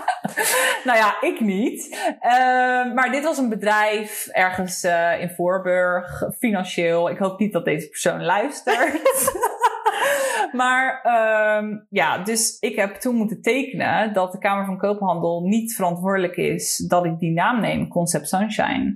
nou 0.87 0.97
ja, 0.97 1.21
ik 1.21 1.39
niet. 1.39 1.97
Ehm, 2.19 2.93
maar 2.93 3.11
dit 3.11 3.23
was 3.23 3.37
een 3.37 3.49
bedrijf 3.49 4.27
ergens 4.27 4.83
eh, 4.83 5.21
in 5.21 5.29
Voorburg, 5.29 6.23
financieel. 6.37 7.09
Ik 7.09 7.17
hoop 7.17 7.39
niet 7.39 7.53
dat 7.53 7.65
deze 7.65 7.89
persoon 7.89 8.23
luistert. 8.23 9.01
maar 10.61 11.01
ehm, 11.03 11.77
ja, 11.89 12.17
dus 12.17 12.59
ik 12.59 12.75
heb 12.75 12.95
toen 12.95 13.15
moeten 13.15 13.41
tekenen 13.41 14.13
dat 14.13 14.31
de 14.31 14.37
Kamer 14.37 14.65
van 14.65 14.77
Koophandel 14.77 15.41
niet 15.43 15.75
verantwoordelijk 15.75 16.35
is 16.35 16.77
dat 16.77 17.05
ik 17.05 17.19
die 17.19 17.31
naam 17.31 17.61
neem, 17.61 17.87
Concept 17.87 18.27
Sunshine, 18.29 18.95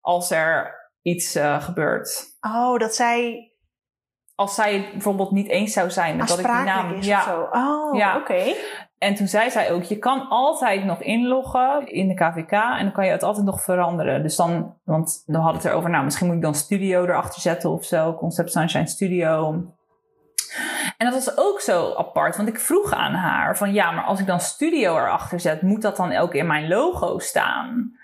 als 0.00 0.30
er 0.30 0.82
iets 1.02 1.34
eh, 1.34 1.62
gebeurt. 1.62 2.36
Oh, 2.40 2.78
dat 2.78 2.94
zij 2.94 3.48
Als 4.34 4.54
zij 4.54 4.74
het 4.74 4.92
bijvoorbeeld 4.92 5.30
niet 5.30 5.48
eens 5.48 5.72
zou 5.72 5.90
zijn 5.90 6.16
met 6.16 6.28
dat 6.28 6.38
ik 6.38 6.44
die 6.44 6.54
naam. 6.54 6.94
is 6.94 7.06
ja, 7.06 7.18
of 7.18 7.24
zo. 7.24 7.48
Oh, 7.50 7.96
Ja. 7.96 8.16
oké. 8.16 8.54
En 8.98 9.14
toen 9.14 9.26
zei 9.26 9.50
zij 9.50 9.72
ook, 9.72 9.82
je 9.82 9.98
kan 9.98 10.28
altijd 10.28 10.84
nog 10.84 11.02
inloggen 11.02 11.86
in 11.86 12.08
de 12.08 12.14
KVK 12.14 12.50
en 12.52 12.82
dan 12.82 12.92
kan 12.92 13.06
je 13.06 13.10
het 13.10 13.22
altijd 13.22 13.46
nog 13.46 13.62
veranderen. 13.62 14.22
Dus 14.22 14.36
dan, 14.36 14.74
want 14.84 15.24
hadden 15.26 15.50
we 15.50 15.56
het 15.56 15.64
erover, 15.64 15.90
nou 15.90 16.04
misschien 16.04 16.26
moet 16.26 16.36
ik 16.36 16.42
dan 16.42 16.54
Studio 16.54 17.02
erachter 17.02 17.40
zetten 17.40 17.70
of 17.70 17.84
zo, 17.84 18.14
Concept 18.14 18.52
Sunshine 18.52 18.86
Studio. 18.86 19.62
En 20.96 21.10
dat 21.10 21.24
was 21.24 21.38
ook 21.38 21.60
zo 21.60 21.94
apart, 21.94 22.36
want 22.36 22.48
ik 22.48 22.60
vroeg 22.60 22.92
aan 22.92 23.14
haar 23.14 23.56
van 23.56 23.72
ja, 23.72 23.90
maar 23.90 24.04
als 24.04 24.20
ik 24.20 24.26
dan 24.26 24.40
Studio 24.40 24.96
erachter 24.96 25.40
zet, 25.40 25.62
moet 25.62 25.82
dat 25.82 25.96
dan 25.96 26.16
ook 26.16 26.34
in 26.34 26.46
mijn 26.46 26.68
logo 26.68 27.18
staan? 27.18 27.96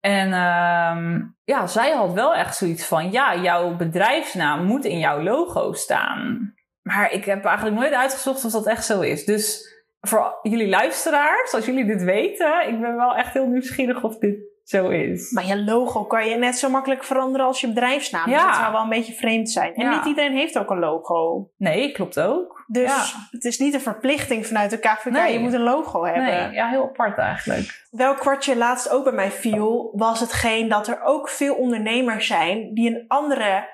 En 0.00 0.32
ehm, 0.32 1.22
ja, 1.44 1.66
zij 1.66 1.92
had 1.92 2.12
wel 2.12 2.34
echt 2.34 2.56
zoiets 2.56 2.84
van 2.84 3.10
ja, 3.10 3.36
jouw 3.36 3.76
bedrijfsnaam 3.76 4.64
moet 4.64 4.84
in 4.84 4.98
jouw 4.98 5.22
logo 5.22 5.72
staan. 5.72 6.54
Maar 6.82 7.12
ik 7.12 7.24
heb 7.24 7.44
eigenlijk 7.44 7.76
nooit 7.76 7.92
uitgezocht 7.92 8.44
of 8.44 8.52
dat 8.52 8.66
echt 8.66 8.84
zo 8.84 9.00
is. 9.00 9.24
Dus 9.24 9.74
voor 10.00 10.38
jullie 10.42 10.68
luisteraars, 10.68 11.54
als 11.54 11.66
jullie 11.66 11.84
dit 11.84 12.02
weten, 12.02 12.68
ik 12.68 12.80
ben 12.80 12.96
wel 12.96 13.14
echt 13.14 13.32
heel 13.32 13.46
nieuwsgierig 13.46 14.02
of 14.02 14.18
dit 14.18 14.38
zo 14.68 14.88
is. 14.88 15.30
Maar 15.30 15.46
je 15.46 15.64
logo 15.64 16.04
kan 16.04 16.28
je 16.28 16.36
net 16.36 16.58
zo 16.58 16.68
makkelijk 16.68 17.04
veranderen 17.04 17.46
als 17.46 17.60
je 17.60 17.66
bedrijfsnaam. 17.68 18.30
Ja. 18.30 18.46
Dat 18.46 18.54
zou 18.56 18.72
wel 18.72 18.82
een 18.82 18.88
beetje 18.88 19.12
vreemd 19.12 19.50
zijn. 19.50 19.74
En 19.74 19.84
Ja. 19.84 19.94
niet 19.96 20.04
iedereen 20.04 20.36
heeft 20.36 20.58
ook 20.58 20.70
een 20.70 20.78
logo. 20.78 21.48
Nee, 21.56 21.92
klopt 21.92 22.20
ook. 22.20 22.64
Dus 22.66 22.90
Ja. 22.90 23.04
het 23.30 23.44
is 23.44 23.58
niet 23.58 23.74
een 23.74 23.80
verplichting 23.80 24.46
vanuit 24.46 24.70
de 24.70 24.78
KVK. 24.78 25.10
Nee. 25.10 25.32
Je 25.32 25.38
moet 25.38 25.52
een 25.52 25.62
logo 25.62 26.04
hebben. 26.04 26.24
Nee, 26.24 26.50
ja, 26.52 26.68
heel 26.68 26.82
apart 26.82 27.18
eigenlijk. 27.18 27.86
Welk 27.90 28.18
kwartje 28.18 28.56
laatst 28.56 28.90
ook 28.90 29.04
bij 29.04 29.12
mij 29.12 29.30
viel, 29.30 29.90
was 29.94 30.20
hetgeen 30.20 30.68
dat 30.68 30.88
er 30.88 31.02
ook 31.02 31.28
veel 31.28 31.54
ondernemers 31.54 32.26
zijn 32.26 32.74
die 32.74 32.90
een 32.90 33.04
andere 33.08 33.68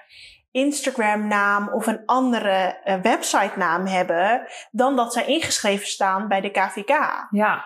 Instagram-naam 0.50 1.68
of 1.68 1.86
een 1.86 2.02
andere 2.06 2.80
eh, 2.84 3.00
website-naam 3.02 3.86
hebben 3.86 4.46
dan 4.70 4.96
dat 4.96 5.12
zij 5.12 5.24
ingeschreven 5.24 5.86
staan 5.86 6.28
bij 6.28 6.40
de 6.40 6.50
KVK. 6.50 7.26
Ja, 7.30 7.64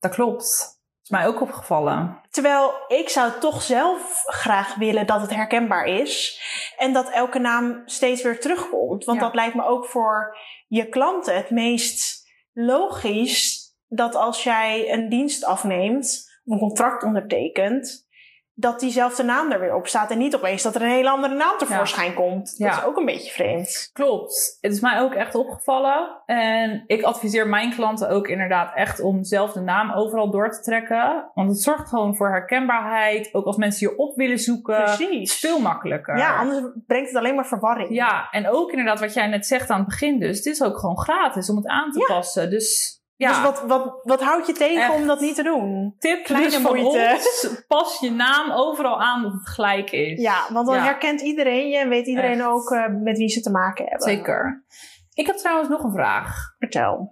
dat 0.00 0.14
klopt. 0.14 0.73
Is 1.04 1.10
mij 1.10 1.26
ook 1.26 1.40
opgevallen. 1.40 2.20
Terwijl 2.30 2.72
ik 2.88 3.08
zou 3.08 3.32
toch 3.40 3.62
zelf 3.62 4.22
graag 4.26 4.74
willen 4.74 5.06
dat 5.06 5.20
het 5.20 5.34
herkenbaar 5.34 5.86
is 5.86 6.40
en 6.78 6.92
dat 6.92 7.10
elke 7.10 7.38
naam 7.38 7.82
steeds 7.84 8.22
weer 8.22 8.40
terugkomt. 8.40 9.04
Want 9.04 9.18
Ja. 9.18 9.24
dat 9.24 9.34
lijkt 9.34 9.54
me 9.54 9.64
ook 9.64 9.86
voor 9.86 10.36
je 10.68 10.88
klanten 10.88 11.36
het 11.36 11.50
meest 11.50 12.28
logisch 12.52 13.62
dat 13.88 14.14
als 14.14 14.42
jij 14.42 14.92
een 14.92 15.08
dienst 15.08 15.44
afneemt, 15.44 16.32
of 16.44 16.52
een 16.52 16.58
contract 16.58 17.02
ondertekent, 17.02 18.08
dat 18.56 18.80
diezelfde 18.80 19.22
naam 19.22 19.50
er 19.52 19.60
weer 19.60 19.74
op 19.74 19.86
staat. 19.86 20.10
En 20.10 20.18
niet 20.18 20.34
opeens 20.34 20.62
dat 20.62 20.74
er 20.74 20.82
een 20.82 20.88
hele 20.88 21.08
andere 21.10 21.34
naam 21.34 21.58
tevoorschijn 21.58 22.14
komt. 22.14 22.58
Dat 22.58 22.68
Ja. 22.68 22.78
is 22.78 22.84
ook 22.84 22.96
een 22.96 23.04
beetje 23.04 23.32
vreemd. 23.32 23.90
Klopt. 23.92 24.58
Het 24.60 24.72
is 24.72 24.80
mij 24.80 25.00
ook 25.00 25.14
echt 25.14 25.34
opgevallen. 25.34 26.22
En 26.26 26.84
ik 26.86 27.02
adviseer 27.02 27.48
mijn 27.48 27.74
klanten 27.74 28.08
ook 28.08 28.28
inderdaad 28.28 28.74
echt 28.74 29.00
om 29.00 29.24
zelf 29.24 29.52
de 29.52 29.60
naam 29.60 29.92
overal 29.92 30.30
door 30.30 30.50
te 30.50 30.60
trekken. 30.60 31.30
Want 31.34 31.48
het 31.48 31.60
zorgt 31.62 31.88
gewoon 31.88 32.16
voor 32.16 32.28
herkenbaarheid. 32.28 33.28
Ook 33.34 33.44
als 33.44 33.56
mensen 33.56 33.88
je 33.88 33.98
op 33.98 34.16
willen 34.16 34.38
zoeken. 34.38 34.82
Precies. 34.84 35.38
veel 35.38 35.58
makkelijker. 35.60 36.16
Ja, 36.16 36.36
anders 36.38 36.62
brengt 36.86 37.08
het 37.08 37.18
alleen 37.18 37.34
maar 37.34 37.46
verwarring. 37.46 37.94
Ja, 37.94 38.28
en 38.30 38.48
ook 38.50 38.70
inderdaad 38.70 39.00
wat 39.00 39.14
jij 39.14 39.26
net 39.26 39.46
zegt 39.46 39.70
aan 39.70 39.78
het 39.78 39.88
begin 39.88 40.18
dus. 40.18 40.36
Het 40.36 40.46
is 40.46 40.62
ook 40.62 40.78
gewoon 40.78 40.98
gratis 40.98 41.50
om 41.50 41.56
het 41.56 41.66
aan 41.66 41.90
te 41.92 41.98
Ja. 41.98 42.14
passen. 42.14 42.50
Dus 42.50 42.98
ja, 43.16 43.28
Dus 43.28 43.40
wat, 43.42 43.62
wat, 43.66 44.00
wat 44.02 44.22
houdt 44.22 44.46
je 44.46 44.52
tegen 44.52 44.82
Echt. 44.82 44.94
om 44.94 45.06
dat 45.06 45.20
niet 45.20 45.34
te 45.34 45.42
doen? 45.42 45.94
tip 45.98 46.24
kleine 46.24 46.48
dus 46.50 46.56
van 46.58 46.76
moeite. 46.76 47.12
ons. 47.14 47.64
Pas 47.66 48.00
je 48.00 48.10
naam 48.10 48.50
overal 48.52 49.00
aan 49.00 49.22
dat 49.22 49.32
het 49.32 49.48
gelijk 49.48 49.90
is. 49.90 50.20
Ja, 50.20 50.46
want 50.52 50.66
dan 50.66 50.76
Ja. 50.76 50.82
herkent 50.82 51.20
iedereen 51.20 51.68
je 51.68 51.76
en 51.78 51.88
weet 51.88 52.06
iedereen 52.06 52.38
Echt. 52.38 52.48
ook 52.48 52.70
eh, 52.70 52.86
met 53.02 53.18
wie 53.18 53.28
ze 53.28 53.40
te 53.40 53.50
maken 53.50 53.84
hebben. 53.88 54.08
Zeker. 54.08 54.64
Ik 55.12 55.26
heb 55.26 55.36
trouwens 55.36 55.68
nog 55.68 55.82
een 55.82 55.92
vraag. 55.92 56.54
Vertel. 56.58 57.08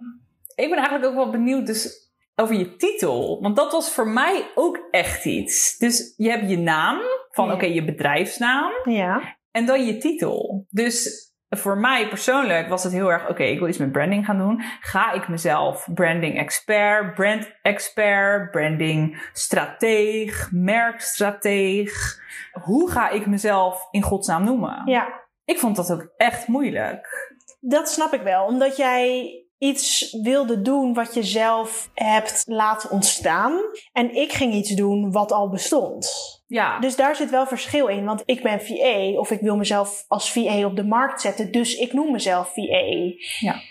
Ik 0.55 0.69
ben 0.69 0.77
eigenlijk 0.77 1.05
ook 1.09 1.15
wel 1.15 1.29
benieuwd 1.29 1.65
dus 1.65 2.11
over 2.35 2.55
je 2.55 2.75
titel. 2.75 3.41
Want 3.41 3.55
dat 3.55 3.71
was 3.71 3.91
voor 3.91 4.07
mij 4.07 4.51
ook 4.55 4.87
echt 4.91 5.25
iets. 5.25 5.77
Dus 5.77 6.13
je 6.17 6.29
hebt 6.29 6.49
je 6.49 6.57
naam, 6.57 6.99
van 7.31 7.47
Ja. 7.47 7.53
oké, 7.53 7.65
je 7.65 7.85
bedrijfsnaam. 7.85 8.71
Ja. 8.83 9.37
En 9.51 9.65
dan 9.65 9.85
je 9.85 9.97
titel. 9.97 10.65
Dus 10.69 11.21
voor 11.57 11.77
mij 11.77 12.07
persoonlijk 12.07 12.67
was 12.69 12.83
het 12.83 12.93
heel 12.93 13.11
erg, 13.11 13.29
oké, 13.29 13.43
ik 13.43 13.59
wil 13.59 13.67
iets 13.67 13.77
met 13.77 13.91
branding 13.91 14.25
gaan 14.25 14.37
doen. 14.37 14.61
Ga 14.81 15.11
ik 15.11 15.27
mezelf 15.27 15.87
branding 15.93 16.37
expert, 16.37 17.13
brand 17.13 17.51
expert, 17.61 18.51
branding 18.51 19.29
strateeg, 19.33 20.49
merkstrateeg. 20.51 22.19
Hoe 22.63 22.91
ga 22.91 23.09
ik 23.09 23.25
mezelf 23.25 23.87
in 23.91 24.01
godsnaam 24.01 24.43
noemen? 24.43 24.81
ja, 24.85 25.21
Ik 25.45 25.59
vond 25.59 25.75
dat 25.75 25.91
ook 25.91 26.13
echt 26.17 26.47
moeilijk. 26.47 27.31
dat 27.59 27.89
snap 27.89 28.13
ik 28.13 28.21
wel. 28.21 28.45
Omdat 28.45 28.77
jij 28.77 29.31
iets 29.63 30.17
wilde 30.21 30.61
doen 30.61 30.93
wat 30.93 31.13
je 31.13 31.23
zelf 31.23 31.89
hebt 31.93 32.43
laten 32.47 32.89
ontstaan. 32.91 33.61
En 33.91 34.15
ik 34.15 34.31
ging 34.31 34.53
iets 34.53 34.75
doen 34.75 35.11
wat 35.11 35.31
al 35.31 35.49
bestond. 35.49 36.11
Ja, 36.47 36.79
Dus 36.79 36.95
daar 36.95 37.15
zit 37.15 37.29
wel 37.29 37.45
verschil 37.45 37.87
in. 37.87 38.05
Want 38.05 38.23
ik 38.25 38.43
ben 38.43 38.61
VA 38.61 39.19
of 39.19 39.31
ik 39.31 39.39
wil 39.41 39.55
mezelf 39.57 40.05
als 40.07 40.31
VA 40.31 40.65
op 40.65 40.75
de 40.75 40.83
markt 40.85 41.21
zetten. 41.21 41.51
Dus 41.51 41.75
ik 41.75 41.93
noem 41.93 42.11
mezelf 42.11 42.53
VA. 42.53 43.13
Ja. 43.39 43.61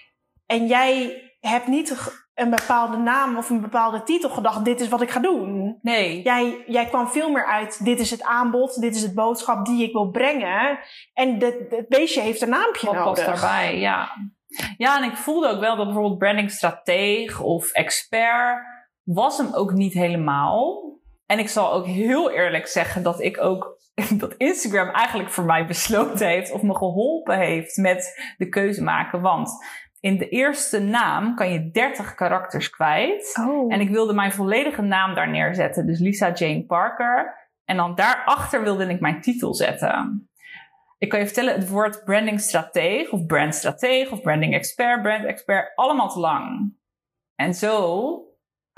En 0.46 0.66
jij 0.66 1.22
hebt 1.40 1.66
niet 1.66 2.20
een 2.34 2.50
bepaalde 2.50 2.96
naam 2.96 3.36
of 3.36 3.50
een 3.50 3.60
bepaalde 3.60 4.02
titel 4.02 4.30
gedacht. 4.30 4.64
Dit 4.64 4.80
is 4.80 4.88
wat 4.88 5.02
ik 5.02 5.10
ga 5.10 5.20
doen. 5.20 5.78
nee. 5.82 6.22
Jij, 6.22 6.64
jij 6.66 6.86
kwam 6.86 7.08
veel 7.08 7.30
meer 7.30 7.46
uit. 7.46 7.84
Dit 7.84 8.00
is 8.00 8.10
het 8.10 8.22
aanbod. 8.22 8.80
Dit 8.80 8.94
is 8.94 9.02
het 9.02 9.14
boodschap 9.14 9.66
die 9.66 9.82
ik 9.84 9.92
wil 9.92 10.10
brengen. 10.10 10.78
En 11.12 11.38
het 11.40 11.88
beestje 11.88 12.20
heeft 12.20 12.42
een 12.42 12.48
naampje 12.48 12.86
Wat 12.86 12.94
nodig. 12.94 13.24
past 13.24 13.40
daarbij, 13.40 13.78
ja. 13.78 14.08
Ja, 14.76 14.96
en 15.02 15.10
ik 15.10 15.16
voelde 15.16 15.48
ook 15.48 15.60
wel 15.60 15.76
dat 15.76 15.84
bijvoorbeeld 15.84 16.18
brandingstrateeg 16.18 17.40
of 17.40 17.70
expert 17.70 18.60
was 19.02 19.38
hem 19.38 19.54
ook 19.54 19.72
niet 19.72 19.92
helemaal. 19.92 20.90
En 21.26 21.38
ik 21.38 21.48
zal 21.48 21.72
ook 21.72 21.86
heel 21.86 22.30
eerlijk 22.30 22.66
zeggen 22.66 23.02
dat 23.02 23.20
ik 23.20 23.40
ook 23.40 23.80
dat 24.18 24.34
Instagram 24.34 24.88
eigenlijk 24.88 25.30
voor 25.30 25.44
mij 25.44 25.66
besloten 25.66 26.26
heeft 26.26 26.52
of 26.52 26.62
me 26.62 26.76
geholpen 26.76 27.38
heeft 27.38 27.76
met 27.76 28.34
de 28.36 28.48
keuze 28.48 28.82
maken. 28.82 29.20
Want 29.20 29.50
in 30.00 30.18
de 30.18 30.28
eerste 30.28 30.80
naam 30.80 31.34
kan 31.34 31.52
je 31.52 31.70
30 31.70 32.14
karakters 32.14 32.70
kwijt. 32.70 33.38
Oh. 33.40 33.72
En 33.72 33.80
ik 33.80 33.90
wilde 33.90 34.14
mijn 34.14 34.32
volledige 34.32 34.82
naam 34.82 35.14
daar 35.14 35.30
neerzetten. 35.30 35.86
Dus 35.86 35.98
Lisa 36.00 36.32
Jane 36.32 36.64
Parker. 36.64 37.40
En 37.64 37.76
dan 37.76 37.94
daarachter 37.94 38.62
wilde 38.62 38.86
ik 38.86 39.00
mijn 39.00 39.20
titel 39.20 39.54
zetten. 39.54 40.30
Ik 41.02 41.08
kan 41.08 41.18
je 41.18 41.24
vertellen, 41.26 41.54
het 41.54 41.68
woord 41.68 42.04
branding 42.04 42.40
strateeg 42.40 43.10
of 43.10 43.26
brandstrateeg 43.26 44.10
of 44.10 44.20
branding 44.20 44.54
expert, 44.54 45.02
brand 45.02 45.24
expert, 45.24 45.72
allemaal 45.74 46.08
te 46.08 46.18
lang. 46.18 46.74
En 47.34 47.54
zo 47.54 48.16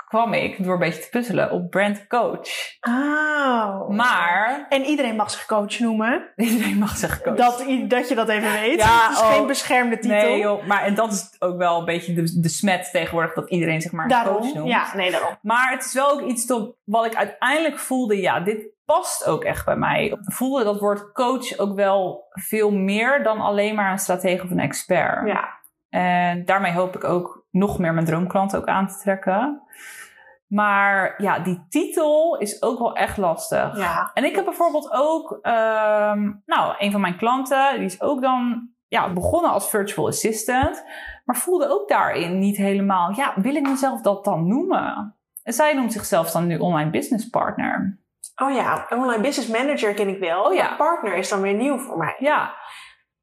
kwam 0.07 0.33
ik 0.33 0.63
door 0.63 0.73
een 0.73 0.79
beetje 0.79 1.01
te 1.01 1.09
puzzelen 1.09 1.51
op 1.51 1.69
brand 1.69 2.07
coach. 2.07 2.49
Oh. 2.81 3.89
Maar 3.89 4.65
En 4.69 4.83
iedereen 4.83 5.15
mag 5.15 5.31
zich 5.31 5.45
coach 5.45 5.79
noemen. 5.79 6.31
iedereen 6.35 6.77
mag 6.77 6.97
zeggen 6.97 7.21
coach. 7.21 7.35
Dat, 7.35 7.65
dat 7.87 8.09
je 8.09 8.15
dat 8.15 8.29
even 8.29 8.51
weet. 8.51 8.79
Ja, 8.79 9.07
het 9.07 9.17
is 9.17 9.23
oh. 9.23 9.33
geen 9.33 9.47
beschermde 9.47 9.99
titel. 9.99 10.17
Nee 10.17 10.39
joh, 10.39 10.65
maar 10.65 10.83
en 10.83 10.95
dat 10.95 11.11
is 11.11 11.35
ook 11.39 11.57
wel 11.57 11.79
een 11.79 11.85
beetje 11.85 12.13
de, 12.13 12.39
de 12.39 12.49
smet 12.49 12.89
tegenwoordig 12.91 13.33
dat 13.33 13.49
iedereen 13.49 13.81
zeg 13.81 13.91
maar 13.91 14.07
Daarom. 14.07 14.41
coach 14.41 14.53
noemt. 14.53 14.69
Ja, 14.69 14.95
nee, 14.95 15.11
daarom. 15.11 15.37
Maar 15.41 15.71
het 15.71 15.85
is 15.85 15.93
wel 15.93 16.11
ook 16.11 16.21
iets 16.21 16.45
tot, 16.45 16.75
wat 16.83 17.05
ik 17.05 17.15
uiteindelijk 17.15 17.79
voelde, 17.79 18.21
ja, 18.21 18.39
dit 18.39 18.73
past 18.85 19.25
ook 19.25 19.43
echt 19.43 19.65
bij 19.65 19.75
mij. 19.75 20.05
Ik 20.05 20.17
voelde 20.33 20.63
dat 20.63 20.79
woord 20.79 21.11
coach 21.11 21.57
ook 21.57 21.75
wel 21.75 22.27
veel 22.29 22.71
meer 22.71 23.23
dan 23.23 23.39
alleen 23.39 23.75
maar 23.75 23.91
een 23.91 23.97
stratege 23.97 24.43
of 24.43 24.51
een 24.51 24.59
expert. 24.59 25.27
Ja. 25.27 25.49
En 25.89 26.45
daarmee 26.45 26.73
hoop 26.73 26.95
ik 26.95 27.03
ook 27.03 27.45
nog 27.51 27.79
meer 27.79 27.93
mijn 27.93 28.05
droomklant 28.05 28.55
ook 28.55 28.65
aan 28.65 28.87
te 28.87 28.97
trekken. 28.97 29.61
Maar 30.47 31.13
ja, 31.17 31.39
die 31.39 31.65
titel 31.69 32.37
is 32.37 32.61
ook 32.61 32.79
wel 32.79 32.95
echt 32.95 33.17
lastig. 33.17 33.77
ja. 33.77 34.11
En 34.13 34.23
ik 34.23 34.35
heb 34.35 34.45
bijvoorbeeld 34.45 34.91
ook, 34.91 35.39
ehm, 35.41 36.31
nou, 36.45 36.75
een 36.77 36.91
van 36.91 37.01
mijn 37.01 37.17
klanten, 37.17 37.75
die 37.75 37.85
is 37.85 38.01
ook 38.01 38.21
dan 38.21 38.69
ja, 38.87 39.13
begonnen 39.13 39.51
als 39.51 39.69
virtual 39.69 40.07
assistant, 40.07 40.83
maar 41.25 41.35
voelde 41.35 41.69
ook 41.69 41.89
daarin 41.89 42.39
niet 42.39 42.57
helemaal, 42.57 43.11
ja, 43.15 43.33
wil 43.35 43.55
ik 43.55 43.67
mezelf 43.67 44.01
dat 44.01 44.23
dan 44.23 44.47
noemen? 44.47 45.15
En 45.43 45.53
zij 45.53 45.73
noemt 45.73 45.93
zichzelf 45.93 46.31
dan 46.31 46.47
nu 46.47 46.57
online 46.57 46.89
business 46.89 47.29
partner. 47.29 47.99
Oh 48.35 48.53
ja, 48.53 48.85
online 48.89 49.21
business 49.21 49.47
manager 49.51 49.93
ken 49.93 50.07
ik 50.07 50.19
wel. 50.19 50.43
Oh 50.43 50.53
ja. 50.53 50.67
Maar 50.67 50.75
partner 50.77 51.13
is 51.15 51.29
dan 51.29 51.41
weer 51.41 51.53
nieuw 51.53 51.77
voor 51.77 51.97
mij. 51.97 52.15
Ja, 52.19 52.55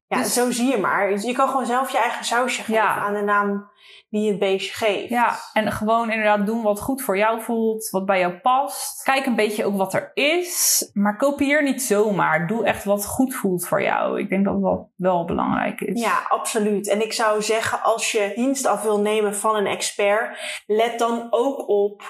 Ja, 0.07 0.17
Dus- 0.19 0.33
zo 0.33 0.51
zie 0.51 0.71
je 0.71 0.77
maar. 0.77 1.11
Je 1.11 1.33
kan 1.33 1.47
gewoon 1.49 1.65
zelf 1.65 1.91
je 1.91 1.97
eigen 1.97 2.25
sausje 2.25 2.59
geven 2.59 2.73
Ja. 2.73 2.95
aan 2.97 3.13
de 3.13 3.21
naam 3.21 3.71
die 4.09 4.21
je 4.23 4.29
het 4.29 4.39
beestje 4.39 4.73
geeft. 4.85 5.09
ja, 5.09 5.35
en 5.53 5.71
gewoon 5.71 6.11
inderdaad 6.11 6.45
doen 6.45 6.61
wat 6.63 6.81
goed 6.81 7.01
voor 7.01 7.17
jou 7.17 7.41
voelt, 7.41 7.89
wat 7.89 8.05
bij 8.05 8.19
jou 8.19 8.33
past. 8.33 9.03
Kijk 9.03 9.25
een 9.25 9.35
beetje 9.35 9.65
ook 9.65 9.77
wat 9.77 9.93
er 9.93 10.11
is, 10.13 10.89
maar 10.93 11.17
kopieer 11.17 11.63
niet 11.63 11.81
zomaar. 11.81 12.47
Doe 12.47 12.65
echt 12.65 12.83
wat 12.83 13.05
goed 13.05 13.35
voelt 13.35 13.67
voor 13.67 13.81
jou. 13.81 14.19
Ik 14.19 14.29
denk 14.29 14.45
dat 14.45 14.61
dat 14.61 14.87
wel 14.95 15.25
belangrijk 15.25 15.81
is. 15.81 16.01
Ja, 16.01 16.19
absoluut. 16.29 16.89
En 16.89 17.01
ik 17.03 17.13
zou 17.13 17.41
zeggen, 17.41 17.81
als 17.81 18.11
je 18.11 18.31
dienst 18.35 18.65
af 18.65 18.83
wil 18.83 18.99
nemen 18.99 19.35
van 19.35 19.55
een 19.55 19.67
expert, 19.67 20.37
let 20.65 20.99
dan 20.99 21.27
ook 21.29 21.67
op 21.69 22.01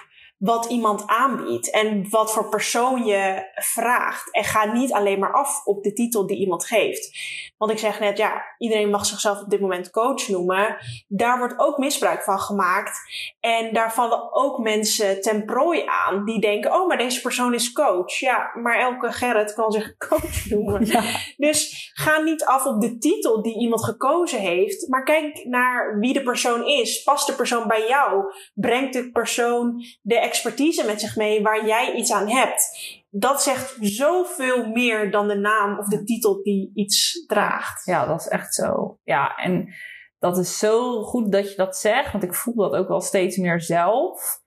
wat 0.44 0.66
iemand 0.66 1.08
aanbiedt 1.08 1.72
en 1.72 2.10
wat 2.10 2.34
voor 2.34 2.50
persoon 2.50 3.06
je 3.06 3.52
vraagt. 3.54 4.32
En 4.32 4.44
ga 4.44 4.74
niet 4.74 4.94
alleen 4.94 5.20
maar 5.20 5.34
af 5.34 5.66
op 5.66 5.84
de 5.84 5.94
titel 5.94 6.28
die 6.28 6.38
iemand 6.38 6.66
geeft. 6.66 7.18
Want 7.58 7.72
ik 7.72 7.80
zeg 7.80 8.00
net, 8.00 8.18
ja, 8.18 8.44
iedereen 8.58 8.90
mag 8.90 9.06
zichzelf 9.06 9.42
op 9.42 9.50
dit 9.50 9.60
moment 9.60 9.90
coach 9.90 10.28
noemen. 10.28 10.78
Daar 11.08 11.38
wordt 11.38 11.60
ook 11.60 11.78
misbruik 11.78 12.24
van 12.24 12.40
gemaakt. 12.40 12.98
En 13.40 13.74
daar 13.74 13.94
vallen 13.94 14.34
ook 14.34 14.58
mensen 14.58 15.22
ten 15.22 15.46
prooi 15.46 15.84
aan 15.86 16.26
die 16.26 16.40
denken, 16.40 16.74
oh, 16.74 16.88
maar 16.88 16.98
deze 16.98 17.22
persoon 17.22 17.54
is 17.54 17.72
coach. 17.72 18.20
Ja, 18.20 18.52
maar 18.62 18.80
elke 18.80 19.12
Gerrit 19.12 19.54
kan 19.54 19.72
zich 19.72 19.98
coach 20.10 20.46
noemen. 20.50 20.86
Ja. 20.86 21.04
Dus 21.38 21.92
ga 21.94 22.20
niet 22.20 22.46
af 22.46 22.66
op 22.66 22.82
de 22.82 22.98
titel 22.98 23.42
die 23.42 23.60
iemand 23.60 23.84
gekozen 23.84 24.40
heeft, 24.40 24.88
maar 24.88 25.04
kijk 25.04 25.46
naar 25.46 26.00
wie 26.00 26.14
de 26.14 26.24
persoon 26.24 26.68
is. 26.68 27.04
Past 27.04 27.28
de 27.28 27.34
persoon 27.34 27.68
bij 27.68 27.88
jou? 27.88 28.24
Brengt 28.54 28.94
de 28.94 29.12
persoon 29.12 29.84
de 30.02 30.32
expertise 30.34 30.86
met 30.86 31.02
zich 31.02 31.16
mee 31.16 31.42
waar 31.42 31.66
jij 31.66 31.94
iets 31.94 32.12
aan 32.12 32.30
hebt? 32.30 32.78
Dat 33.10 33.42
zegt 33.44 33.78
zoveel 33.80 34.68
meer 34.68 35.12
dan 35.12 35.28
de 35.28 35.36
naam 35.38 35.80
of 35.80 35.88
de 35.88 36.04
titel 36.04 36.44
die 36.44 36.72
iets 36.74 37.26
draagt. 37.26 37.86
Ja, 37.86 38.06
dat 38.06 38.20
is 38.20 38.28
echt 38.28 38.54
zo. 38.54 38.98
Ja, 39.04 39.36
en 39.36 39.74
dat 40.20 40.38
is 40.38 40.58
zo 40.58 41.02
goed 41.04 41.32
dat 41.32 41.50
je 41.50 41.56
dat 41.56 41.78
zegt, 41.78 42.12
want 42.12 42.24
ik 42.24 42.34
voel 42.34 42.56
dat 42.56 42.74
ook 42.74 42.88
wel 42.88 43.02
steeds 43.02 43.38
meer 43.38 43.62
zelf. 43.62 44.42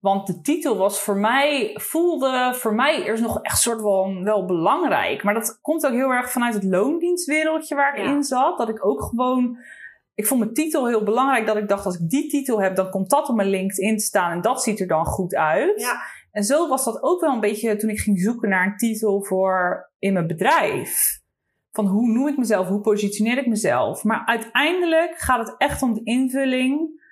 Want 0.00 0.26
de 0.26 0.40
titel 0.40 0.76
was 0.76 1.00
voor 1.00 1.16
mij, 1.16 1.70
voelde 1.74 2.52
voor 2.54 2.74
mij 2.74 3.02
eerst 3.02 3.22
nog 3.22 3.42
echt 3.42 3.60
soort 3.60 3.80
van 3.80 4.24
wel 4.24 4.44
belangrijk. 4.44 5.22
Maar 5.22 5.34
dat 5.34 5.58
komt 5.62 5.86
ook 5.86 5.92
heel 5.92 6.10
erg 6.10 6.30
vanuit 6.30 6.54
het 6.54 6.64
loondienstwereldje 6.64 7.74
waar 7.74 7.96
ik 7.96 8.04
Ja. 8.04 8.10
in 8.10 8.22
zat. 8.22 8.58
Dat 8.58 8.68
ik 8.68 8.86
ook 8.86 9.02
gewoon, 9.02 9.58
ik 10.16 10.26
vond 10.26 10.40
mijn 10.40 10.52
titel 10.52 10.86
heel 10.86 11.02
belangrijk. 11.02 11.46
Dat 11.46 11.56
ik 11.56 11.68
dacht, 11.68 11.86
als 11.86 11.98
ik 11.98 12.08
die 12.08 12.28
titel 12.28 12.62
heb, 12.62 12.76
dan 12.76 12.90
komt 12.90 13.10
dat 13.10 13.28
op 13.28 13.36
mijn 13.36 13.48
LinkedIn 13.48 14.00
staan 14.00 14.32
en 14.32 14.40
dat 14.40 14.62
ziet 14.62 14.80
er 14.80 14.86
dan 14.86 15.04
goed 15.04 15.34
uit. 15.34 15.80
Ja. 15.80 16.02
En 16.30 16.44
zo 16.44 16.68
was 16.68 16.84
dat 16.84 17.02
ook 17.02 17.20
wel 17.20 17.32
een 17.32 17.40
beetje 17.40 17.76
toen 17.76 17.90
ik 17.90 17.98
ging 17.98 18.20
zoeken 18.20 18.48
naar 18.48 18.66
een 18.66 18.76
titel 18.76 19.24
voor 19.24 19.90
in 19.98 20.12
mijn 20.12 20.26
bedrijf. 20.26 21.20
Van 21.72 21.86
hoe 21.86 22.12
noem 22.12 22.28
ik 22.28 22.36
mezelf, 22.36 22.68
hoe 22.68 22.80
positioneer 22.80 23.38
ik 23.38 23.46
mezelf. 23.46 24.04
Maar 24.04 24.26
uiteindelijk 24.26 25.18
gaat 25.18 25.46
het 25.46 25.54
echt 25.58 25.82
om 25.82 25.94
de 25.94 26.00
invulling. 26.04 27.04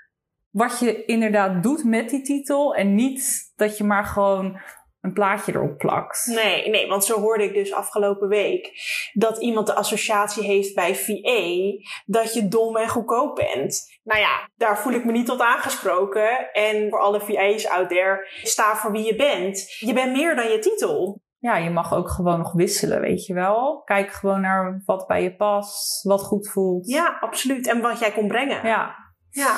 Wat 0.50 0.78
je 0.78 1.04
inderdaad 1.04 1.62
doet 1.62 1.84
met 1.84 2.10
die 2.10 2.22
titel. 2.22 2.74
En 2.74 2.94
niet 2.94 3.52
dat 3.56 3.78
je 3.78 3.84
maar 3.84 4.04
gewoon 4.04 4.60
een 5.04 5.12
plaatje 5.12 5.54
erop 5.54 5.78
plakt. 5.78 6.26
Nee, 6.26 6.68
nee, 6.70 6.88
want 6.88 7.04
zo 7.04 7.20
hoorde 7.20 7.44
ik 7.44 7.54
dus 7.54 7.72
afgelopen 7.72 8.28
week 8.28 8.70
dat 9.12 9.38
iemand 9.42 9.66
de 9.66 9.74
associatie 9.74 10.44
heeft 10.44 10.74
bij 10.74 10.94
VA 10.94 11.84
dat 12.04 12.34
je 12.34 12.48
dom 12.48 12.76
en 12.76 12.88
goedkoop 12.88 13.34
bent. 13.34 13.82
Nou 14.02 14.20
ja, 14.20 14.48
daar 14.56 14.78
voel 14.78 14.92
ik 14.92 15.04
me 15.04 15.12
niet 15.12 15.26
tot 15.26 15.40
aangesproken. 15.40 16.52
En 16.52 16.88
voor 16.90 17.00
alle 17.00 17.20
VA's 17.20 17.66
out 17.66 17.88
there, 17.88 18.28
sta 18.42 18.76
voor 18.76 18.92
wie 18.92 19.04
je 19.06 19.16
bent. 19.16 19.76
Je 19.78 19.92
bent 19.92 20.12
meer 20.12 20.36
dan 20.36 20.48
je 20.48 20.58
titel. 20.58 21.22
ja, 21.38 21.56
je 21.56 21.70
mag 21.70 21.94
ook 21.94 22.10
gewoon 22.10 22.38
nog 22.38 22.52
wisselen, 22.52 23.00
weet 23.00 23.26
je 23.26 23.34
wel. 23.34 23.82
Kijk 23.84 24.10
gewoon 24.10 24.40
naar 24.40 24.82
wat 24.84 25.06
bij 25.06 25.22
je 25.22 25.36
past, 25.36 26.02
wat 26.02 26.22
goed 26.22 26.48
voelt. 26.48 26.88
Ja, 26.88 27.16
absoluut. 27.20 27.68
En 27.68 27.80
wat 27.80 27.98
jij 27.98 28.12
kon 28.12 28.28
brengen. 28.28 28.66
Ja. 28.66 28.94
Ja. 29.30 29.56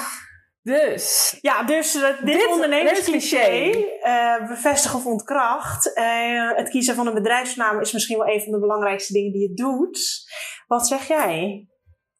Dus, 0.66 1.36
Ja, 1.40 1.62
dus 1.62 1.94
eh, 1.94 2.02
dit, 2.24 2.38
Dit- 2.38 2.46
ondernemerscliché, 2.46 3.70
eh 4.00 4.48
bevestigen 4.48 4.98
of 4.98 5.04
ontkracht. 5.06 5.92
Eh, 5.94 6.50
het 6.56 6.68
kiezen 6.68 6.94
van 6.94 7.06
een 7.06 7.14
bedrijfsnaam 7.14 7.80
is 7.80 7.92
misschien 7.92 8.18
wel 8.18 8.28
een 8.28 8.42
van 8.42 8.52
de 8.52 8.58
belangrijkste 8.58 9.12
dingen 9.12 9.32
die 9.32 9.48
je 9.48 9.54
doet. 9.54 10.28
Wat 10.66 10.86
zeg 10.86 11.08
jij? 11.08 11.68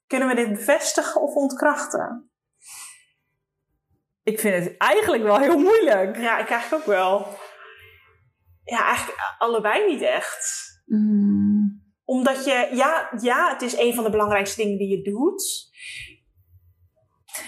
Kunnen 0.07 0.29
we 0.29 0.35
dit 0.35 0.49
bevestigen 0.53 1.23
of 1.23 1.35
ontkrachten? 1.35 2.31
ik 4.23 4.41
vind 4.41 4.65
het 4.65 4.77
eigenlijk 4.77 5.23
wel 5.23 5.39
heel 5.39 5.59
moeilijk. 5.59 6.17
Ja, 6.17 6.39
ik 6.39 6.49
eigenlijk 6.51 6.83
ook 6.83 6.89
wel. 6.89 7.27
Ja, 8.65 8.85
eigenlijk 8.87 9.19
allebei 9.39 9.87
niet 9.87 10.03
echt. 10.03 10.65
Omdat 12.05 12.45
je, 12.45 12.69
ja, 12.73 13.11
ja, 13.21 13.53
het 13.53 13.63
is 13.63 13.79
een 13.79 13.95
van 13.95 14.05
de 14.05 14.11
belangrijkste 14.11 14.63
dingen 14.63 14.79
die 14.79 14.89
je 14.89 15.03
doet. 15.03 15.71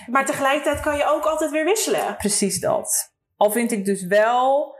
Maar 0.06 0.24
tegelijkertijd 0.26 0.80
kan 0.80 0.96
je 0.96 1.04
ook 1.06 1.24
altijd 1.24 1.50
weer 1.50 1.64
wisselen. 1.64 2.16
Precies 2.16 2.60
dat. 2.60 3.12
Al 3.36 3.50
vind 3.50 3.72
ik 3.72 3.84
dus 3.84 4.06
wel 4.06 4.76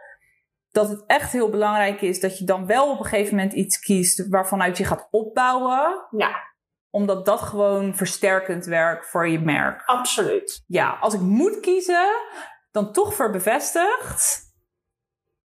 dat 0.71 0.89
het 0.89 1.05
echt 1.07 1.33
heel 1.33 1.51
belangrijk 1.51 2.01
is 2.01 2.21
dat 2.21 2.39
je 2.39 2.45
dan 2.45 2.67
wel 2.67 2.91
op 2.91 2.99
een 2.99 3.05
gegeven 3.05 3.35
moment 3.35 3.53
iets 3.53 3.79
kiest 3.79 4.29
waarvanuit 4.29 4.77
je 4.79 4.85
gaat 4.85 5.09
opbouwen. 5.11 6.07
Ja, 6.11 6.47
Omdat 6.91 7.27
dat 7.27 7.41
gewoon 7.41 7.95
versterkend 7.97 8.65
werkt 8.65 9.11
voor 9.11 9.29
je 9.29 9.39
merk. 9.39 9.83
absoluut. 9.87 10.65
Ja, 10.67 10.99
als 11.01 11.15
ik 11.15 11.21
moet 11.21 11.61
kiezen, 11.61 12.09
dan 12.71 12.93
toch 12.93 13.15
voor 13.15 13.31
bevestigd. 13.31 14.47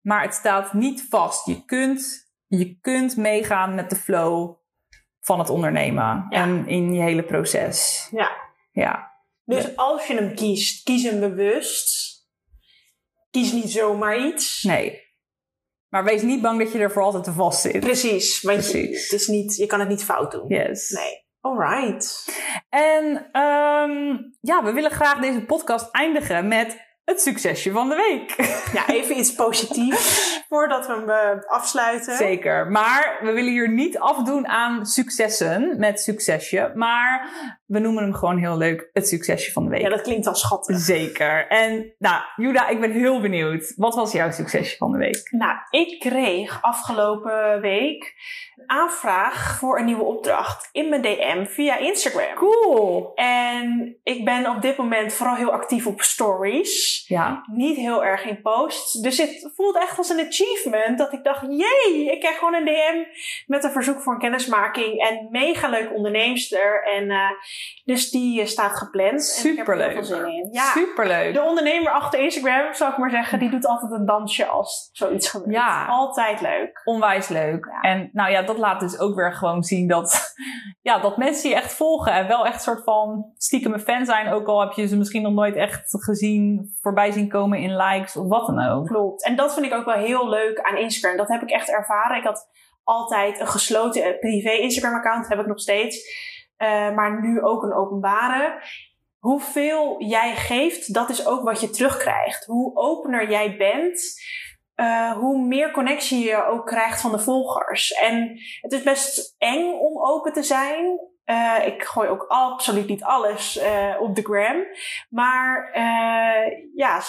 Maar 0.00 0.22
het 0.22 0.34
staat 0.34 0.72
niet 0.72 1.06
vast. 1.08 1.46
Je 1.46 1.64
kunt, 1.64 2.32
je 2.46 2.78
kunt 2.80 3.16
meegaan 3.16 3.74
met 3.74 3.90
de 3.90 3.96
flow 3.96 4.56
van 5.20 5.38
het 5.38 5.48
ondernemen. 5.50 6.26
Ja. 6.28 6.42
En 6.42 6.66
in 6.66 6.92
je 6.94 7.02
hele 7.02 7.22
proces. 7.22 8.08
Ja. 8.10 8.30
Ja. 8.72 9.11
Dus 9.44 9.76
als 9.76 10.06
je 10.06 10.14
hem 10.14 10.34
kiest, 10.34 10.82
kies 10.82 11.02
hem 11.02 11.20
bewust. 11.20 12.10
Kies 13.30 13.52
niet 13.52 13.70
zomaar 13.70 14.26
iets. 14.26 14.62
Nee. 14.62 15.00
Maar 15.88 16.04
wees 16.04 16.22
niet 16.22 16.42
bang 16.42 16.58
dat 16.58 16.72
je 16.72 16.78
er 16.78 16.90
voor 16.90 17.02
altijd 17.02 17.24
te 17.24 17.32
vast 17.32 17.60
zit. 17.60 17.80
Precies, 17.80 18.40
want 18.40 18.70
je, 18.70 18.78
het 18.78 19.12
is 19.12 19.26
niet, 19.26 19.56
je 19.56 19.66
kan 19.66 19.80
het 19.80 19.88
niet 19.88 20.04
fout 20.04 20.30
doen. 20.30 20.48
Yes. 20.48 20.90
Nee. 20.90 21.20
Alright. 21.40 22.26
En 22.68 23.28
ehm, 23.32 24.16
ja, 24.40 24.64
we 24.64 24.72
willen 24.72 24.90
graag 24.90 25.20
deze 25.20 25.44
podcast 25.44 25.90
eindigen 25.90 26.48
met 26.48 26.76
het 27.04 27.20
succesje 27.20 27.70
van 27.70 27.88
de 27.88 27.94
week. 27.94 28.46
Ja, 28.72 28.88
even 28.88 29.18
iets 29.18 29.34
positiefs 29.34 30.30
voordat 30.52 30.86
we 30.86 30.92
hem 30.92 31.10
eh, 31.10 31.44
afsluiten. 31.46 32.16
Zeker. 32.16 32.70
Maar 32.70 33.18
we 33.20 33.32
willen 33.32 33.52
hier 33.52 33.72
niet 33.72 33.98
afdoen 33.98 34.46
aan 34.46 34.86
successen 34.86 35.78
met 35.78 36.00
succesje. 36.00 36.72
Maar 36.74 37.30
we 37.66 37.78
noemen 37.78 38.02
hem 38.02 38.14
gewoon 38.14 38.38
heel 38.38 38.56
leuk 38.56 38.90
het 38.92 39.08
succesje 39.08 39.52
van 39.52 39.64
de 39.64 39.70
week. 39.70 39.80
Ja, 39.80 39.88
dat 39.88 40.02
klinkt 40.02 40.26
al 40.26 40.34
schattig. 40.34 40.78
Zeker. 40.78 41.46
En 41.48 41.94
nou, 41.98 42.22
Juda, 42.36 42.68
ik 42.68 42.80
ben 42.80 42.90
heel 42.90 43.20
benieuwd. 43.20 43.72
Wat 43.76 43.94
was 43.94 44.12
jouw 44.12 44.30
succesje 44.30 44.76
van 44.76 44.92
de 44.92 44.98
week? 44.98 45.28
Nou, 45.30 45.58
ik 45.70 46.00
kreeg 46.00 46.62
afgelopen 46.62 47.60
week 47.60 48.14
een 48.56 48.70
aanvraag 48.70 49.58
voor 49.58 49.78
een 49.78 49.84
nieuwe 49.84 50.04
opdracht 50.04 50.68
in 50.72 50.88
mijn 50.88 51.02
DM 51.02 51.44
via 51.44 51.78
Instagram. 51.78 52.34
Cool. 52.34 53.12
En 53.14 53.96
ik 54.02 54.24
ben 54.24 54.50
op 54.50 54.62
dit 54.62 54.76
moment 54.76 55.12
vooral 55.12 55.36
heel 55.36 55.52
actief 55.52 55.86
op 55.86 56.02
stories. 56.02 57.04
Ja. 57.08 57.44
Niet 57.52 57.76
heel 57.76 58.04
erg 58.04 58.24
in 58.24 58.42
posts. 58.42 58.92
Dus 58.92 59.18
het 59.18 59.50
voelt 59.54 59.76
echt 59.76 59.98
als 59.98 60.08
een 60.08 60.18
achievement 60.18 60.40
dat 60.96 61.12
ik 61.12 61.24
dacht, 61.24 61.46
jee, 61.48 62.12
ik 62.12 62.20
krijg 62.20 62.38
gewoon 62.38 62.54
een 62.54 62.64
DM 62.64 63.04
met 63.46 63.64
een 63.64 63.70
verzoek 63.70 64.00
voor 64.00 64.12
een 64.12 64.18
kennismaking. 64.18 65.08
En 65.08 65.28
mega 65.30 65.68
leuke 65.68 65.94
onderneemster. 65.94 66.84
En 66.84 67.10
eh, 67.10 67.30
dus 67.84 68.10
die 68.10 68.40
eh, 68.40 68.46
staat 68.46 68.76
gepland. 68.76 69.10
En 69.10 69.16
er 69.16 69.56
Superleuk. 69.56 69.92
veel 69.92 70.04
zin 70.04 70.26
in. 70.26 70.48
Ja, 70.52 70.64
Superleuk. 70.64 71.34
de 71.34 71.42
ondernemer 71.42 71.92
achter 71.92 72.20
Instagram, 72.20 72.74
zou 72.74 72.92
ik 72.92 72.98
maar 72.98 73.10
zeggen, 73.10 73.38
die 73.38 73.50
doet 73.50 73.66
altijd 73.66 73.92
een 73.92 74.06
dansje 74.06 74.46
als 74.46 74.88
zoiets 74.92 75.30
gebeurt. 75.30 75.54
Ja. 75.54 75.86
Altijd 75.86 76.40
leuk. 76.40 76.80
Onwijs 76.84 77.28
leuk. 77.28 77.66
Ja. 77.66 77.80
En 77.90 78.10
nou 78.12 78.30
ja, 78.30 78.42
dat 78.42 78.58
laat 78.58 78.80
dus 78.80 78.98
ook 78.98 79.14
weer 79.14 79.34
gewoon 79.34 79.62
zien 79.62 79.88
dat, 79.88 80.34
ja, 80.82 80.98
dat 80.98 81.16
mensen 81.16 81.50
je 81.50 81.56
echt 81.56 81.72
volgen. 81.72 82.12
En 82.12 82.26
wel 82.28 82.46
echt 82.46 82.54
een 82.54 82.60
soort 82.60 82.84
van 82.84 83.32
stiekem 83.36 83.72
een 83.72 83.80
fan 83.80 84.04
zijn. 84.04 84.32
Ook 84.32 84.46
al 84.46 84.60
heb 84.60 84.72
je 84.72 84.86
ze 84.86 84.96
misschien 84.96 85.22
nog 85.22 85.32
nooit 85.32 85.56
echt 85.56 85.82
gezien, 85.88 86.74
voorbij 86.80 87.10
zien 87.10 87.28
komen 87.28 87.58
in 87.58 87.76
likes 87.76 88.16
of 88.16 88.28
wat 88.28 88.46
dan 88.46 88.60
ook. 88.68 88.86
Klopt. 88.86 89.24
En 89.24 89.36
dat 89.36 89.54
vind 89.54 89.66
ik 89.66 89.74
ook 89.74 89.84
wel 89.84 89.94
heel 89.94 90.21
leuk 90.28 90.60
aan 90.60 90.76
Instagram. 90.76 91.16
Dat 91.16 91.28
heb 91.28 91.42
ik 91.42 91.50
echt 91.50 91.68
ervaren. 91.68 92.16
Ik 92.16 92.24
had 92.24 92.48
altijd 92.84 93.40
een 93.40 93.46
gesloten 93.46 94.18
privé 94.18 94.50
Instagram 94.50 94.94
account, 94.94 95.28
heb 95.28 95.40
ik 95.40 95.46
nog 95.46 95.60
steeds. 95.60 96.00
Eh, 96.56 96.94
maar 96.94 97.20
nu 97.20 97.42
ook 97.42 97.62
een 97.62 97.74
openbare. 97.74 98.62
Hoeveel 99.18 100.02
jij 100.02 100.36
geeft, 100.36 100.94
dat 100.94 101.10
is 101.10 101.26
ook 101.26 101.42
wat 101.42 101.60
je 101.60 101.70
terugkrijgt. 101.70 102.44
Hoe 102.44 102.76
opener 102.76 103.30
jij 103.30 103.56
bent, 103.56 104.22
eh, 104.74 105.12
hoe 105.12 105.46
meer 105.46 105.70
connectie 105.70 106.24
je 106.24 106.46
ook 106.46 106.66
krijgt 106.66 107.00
van 107.00 107.10
de 107.10 107.18
volgers. 107.18 107.92
En 107.92 108.38
het 108.60 108.72
is 108.72 108.82
best 108.82 109.34
eng 109.38 109.72
om 109.72 110.04
open 110.04 110.32
te 110.32 110.42
zijn. 110.42 111.00
Eh, 111.24 111.66
ik 111.66 111.82
gooi 111.82 112.08
ook 112.08 112.24
absoluut 112.28 112.86
niet 112.86 113.04
alles 113.04 113.60
op 113.98 114.14
de 114.14 114.22
gram. 114.22 114.64
Maar 115.08 115.70
ja, 116.74 117.00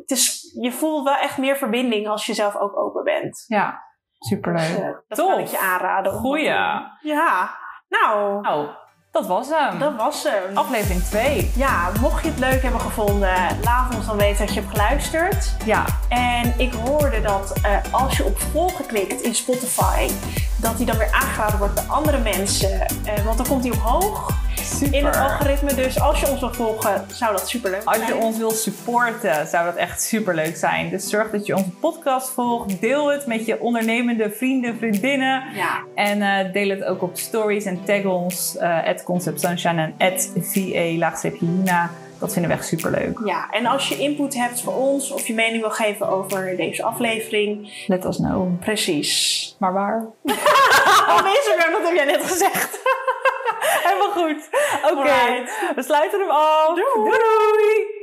het 0.00 0.10
is, 0.10 0.50
je 0.60 0.72
voelt 0.72 1.04
wel 1.04 1.16
echt 1.16 1.38
meer 1.38 1.56
verbinding 1.56 2.08
als 2.08 2.26
je 2.26 2.34
zelf 2.34 2.56
ook 2.56 2.76
open 2.76 3.04
bent. 3.04 3.44
Ja, 3.46 3.82
Dus, 4.18 4.28
superleuk. 4.28 4.76
eh, 4.78 4.84
dat 5.08 5.18
Tof. 5.18 5.28
kan 5.30 5.38
ik 5.38 5.46
je 5.46 5.58
aanraden. 5.60 6.12
Goeie. 6.12 6.44
Ja, 7.00 7.56
nou, 7.88 8.40
Nou, 8.42 8.68
dat 9.12 9.26
was 9.26 9.48
hem. 9.48 9.78
dat 9.78 9.96
was 9.96 10.22
hem. 10.22 10.56
Aflevering 10.56 11.02
2. 11.02 11.50
Ja, 11.56 11.90
mocht 12.00 12.22
je 12.24 12.30
het 12.30 12.38
leuk 12.38 12.62
hebben 12.62 12.80
gevonden, 12.80 13.60
laat 13.62 13.94
ons 13.94 14.06
dan 14.06 14.16
weten 14.16 14.46
dat 14.46 14.54
je 14.54 14.60
hebt 14.60 14.72
geluisterd. 14.72 15.56
Ja, 15.64 15.84
En 16.08 16.54
ik 16.58 16.72
hoorde 16.72 17.20
dat 17.20 17.52
eh, 17.62 17.92
als 17.92 18.16
je 18.16 18.24
op 18.24 18.38
volgen 18.38 18.86
klikt 18.86 19.20
in 19.20 19.34
Spotify, 19.34 20.08
dat 20.60 20.76
die 20.76 20.86
dan 20.86 20.96
weer 20.98 21.12
aangeraden 21.12 21.58
wordt 21.58 21.74
bij 21.74 21.84
andere 21.88 22.18
mensen. 22.18 22.80
Eh, 22.80 23.24
want 23.24 23.36
dan 23.36 23.46
komt 23.46 23.62
die 23.62 23.72
omhoog 23.72 24.30
super. 24.62 24.94
in 24.98 25.04
het 25.06 25.16
algoritme. 25.16 25.74
Dus 25.74 26.00
als 26.00 26.20
je 26.20 26.28
ons 26.28 26.40
wil 26.40 26.52
volgen, 26.54 27.04
zou 27.12 27.32
dat 27.36 27.48
super 27.48 27.70
leuk 27.70 27.82
zijn. 27.82 28.00
Als 28.00 28.08
je 28.08 28.16
ons 28.16 28.36
wilt 28.38 28.56
supporten, 28.56 29.46
zou 29.46 29.64
dat 29.64 29.74
echt 29.76 30.02
super 30.02 30.34
leuk 30.34 30.56
zijn. 30.56 30.90
Dus 30.90 31.08
zorg 31.08 31.30
dat 31.30 31.46
je 31.46 31.56
onze 31.56 31.70
podcast 31.70 32.30
volgt. 32.30 32.80
Deel 32.80 33.10
het 33.12 33.26
met 33.26 33.46
je 33.46 33.60
ondernemende 33.60 34.30
vrienden, 34.30 34.76
vriendinnen. 34.78 35.42
Ja, 35.54 35.82
En 35.94 36.22
eh, 36.22 36.52
deel 36.52 36.68
het 36.68 36.84
ook 36.84 37.02
op 37.02 37.16
stories 37.16 37.64
en 37.64 37.84
tag 37.84 38.04
ons. 38.04 38.56
eh 38.56 38.88
Concept 39.04 39.40
Sunshine 39.40 39.92
en 39.98 40.12
at 40.12 40.30
VA 40.40 40.98
Dat 42.18 42.32
vinden 42.32 42.50
we 42.50 42.56
echt 42.56 42.66
super 42.66 42.90
leuk. 42.90 43.18
ja, 43.24 43.50
en 43.50 43.66
als 43.66 43.88
je 43.88 43.96
input 43.98 44.34
hebt 44.34 44.60
voor 44.62 44.74
ons 44.74 45.10
of 45.10 45.26
je 45.26 45.34
mening 45.34 45.60
wil 45.60 45.70
geven 45.70 46.08
over 46.08 46.56
deze 46.56 46.82
aflevering, 46.82 47.84
Let 47.86 48.04
us 48.04 48.16
know. 48.16 48.60
precies. 48.60 49.56
Maar 49.58 49.72
waar? 49.72 50.02
Op 51.18 51.26
Instagram, 51.36 51.72
dat 51.72 51.82
heb 51.82 51.94
jij 51.94 52.04
net 52.04 52.24
gezegd. 52.24 52.78
Helemaal 53.84 54.10
goed. 54.10 54.48
Oké, 54.90 55.44
we 55.74 55.82
sluiten 55.82 56.20
hem 56.20 56.30
af. 56.30 56.74
Doei. 56.74 57.04
doei. 57.04 57.93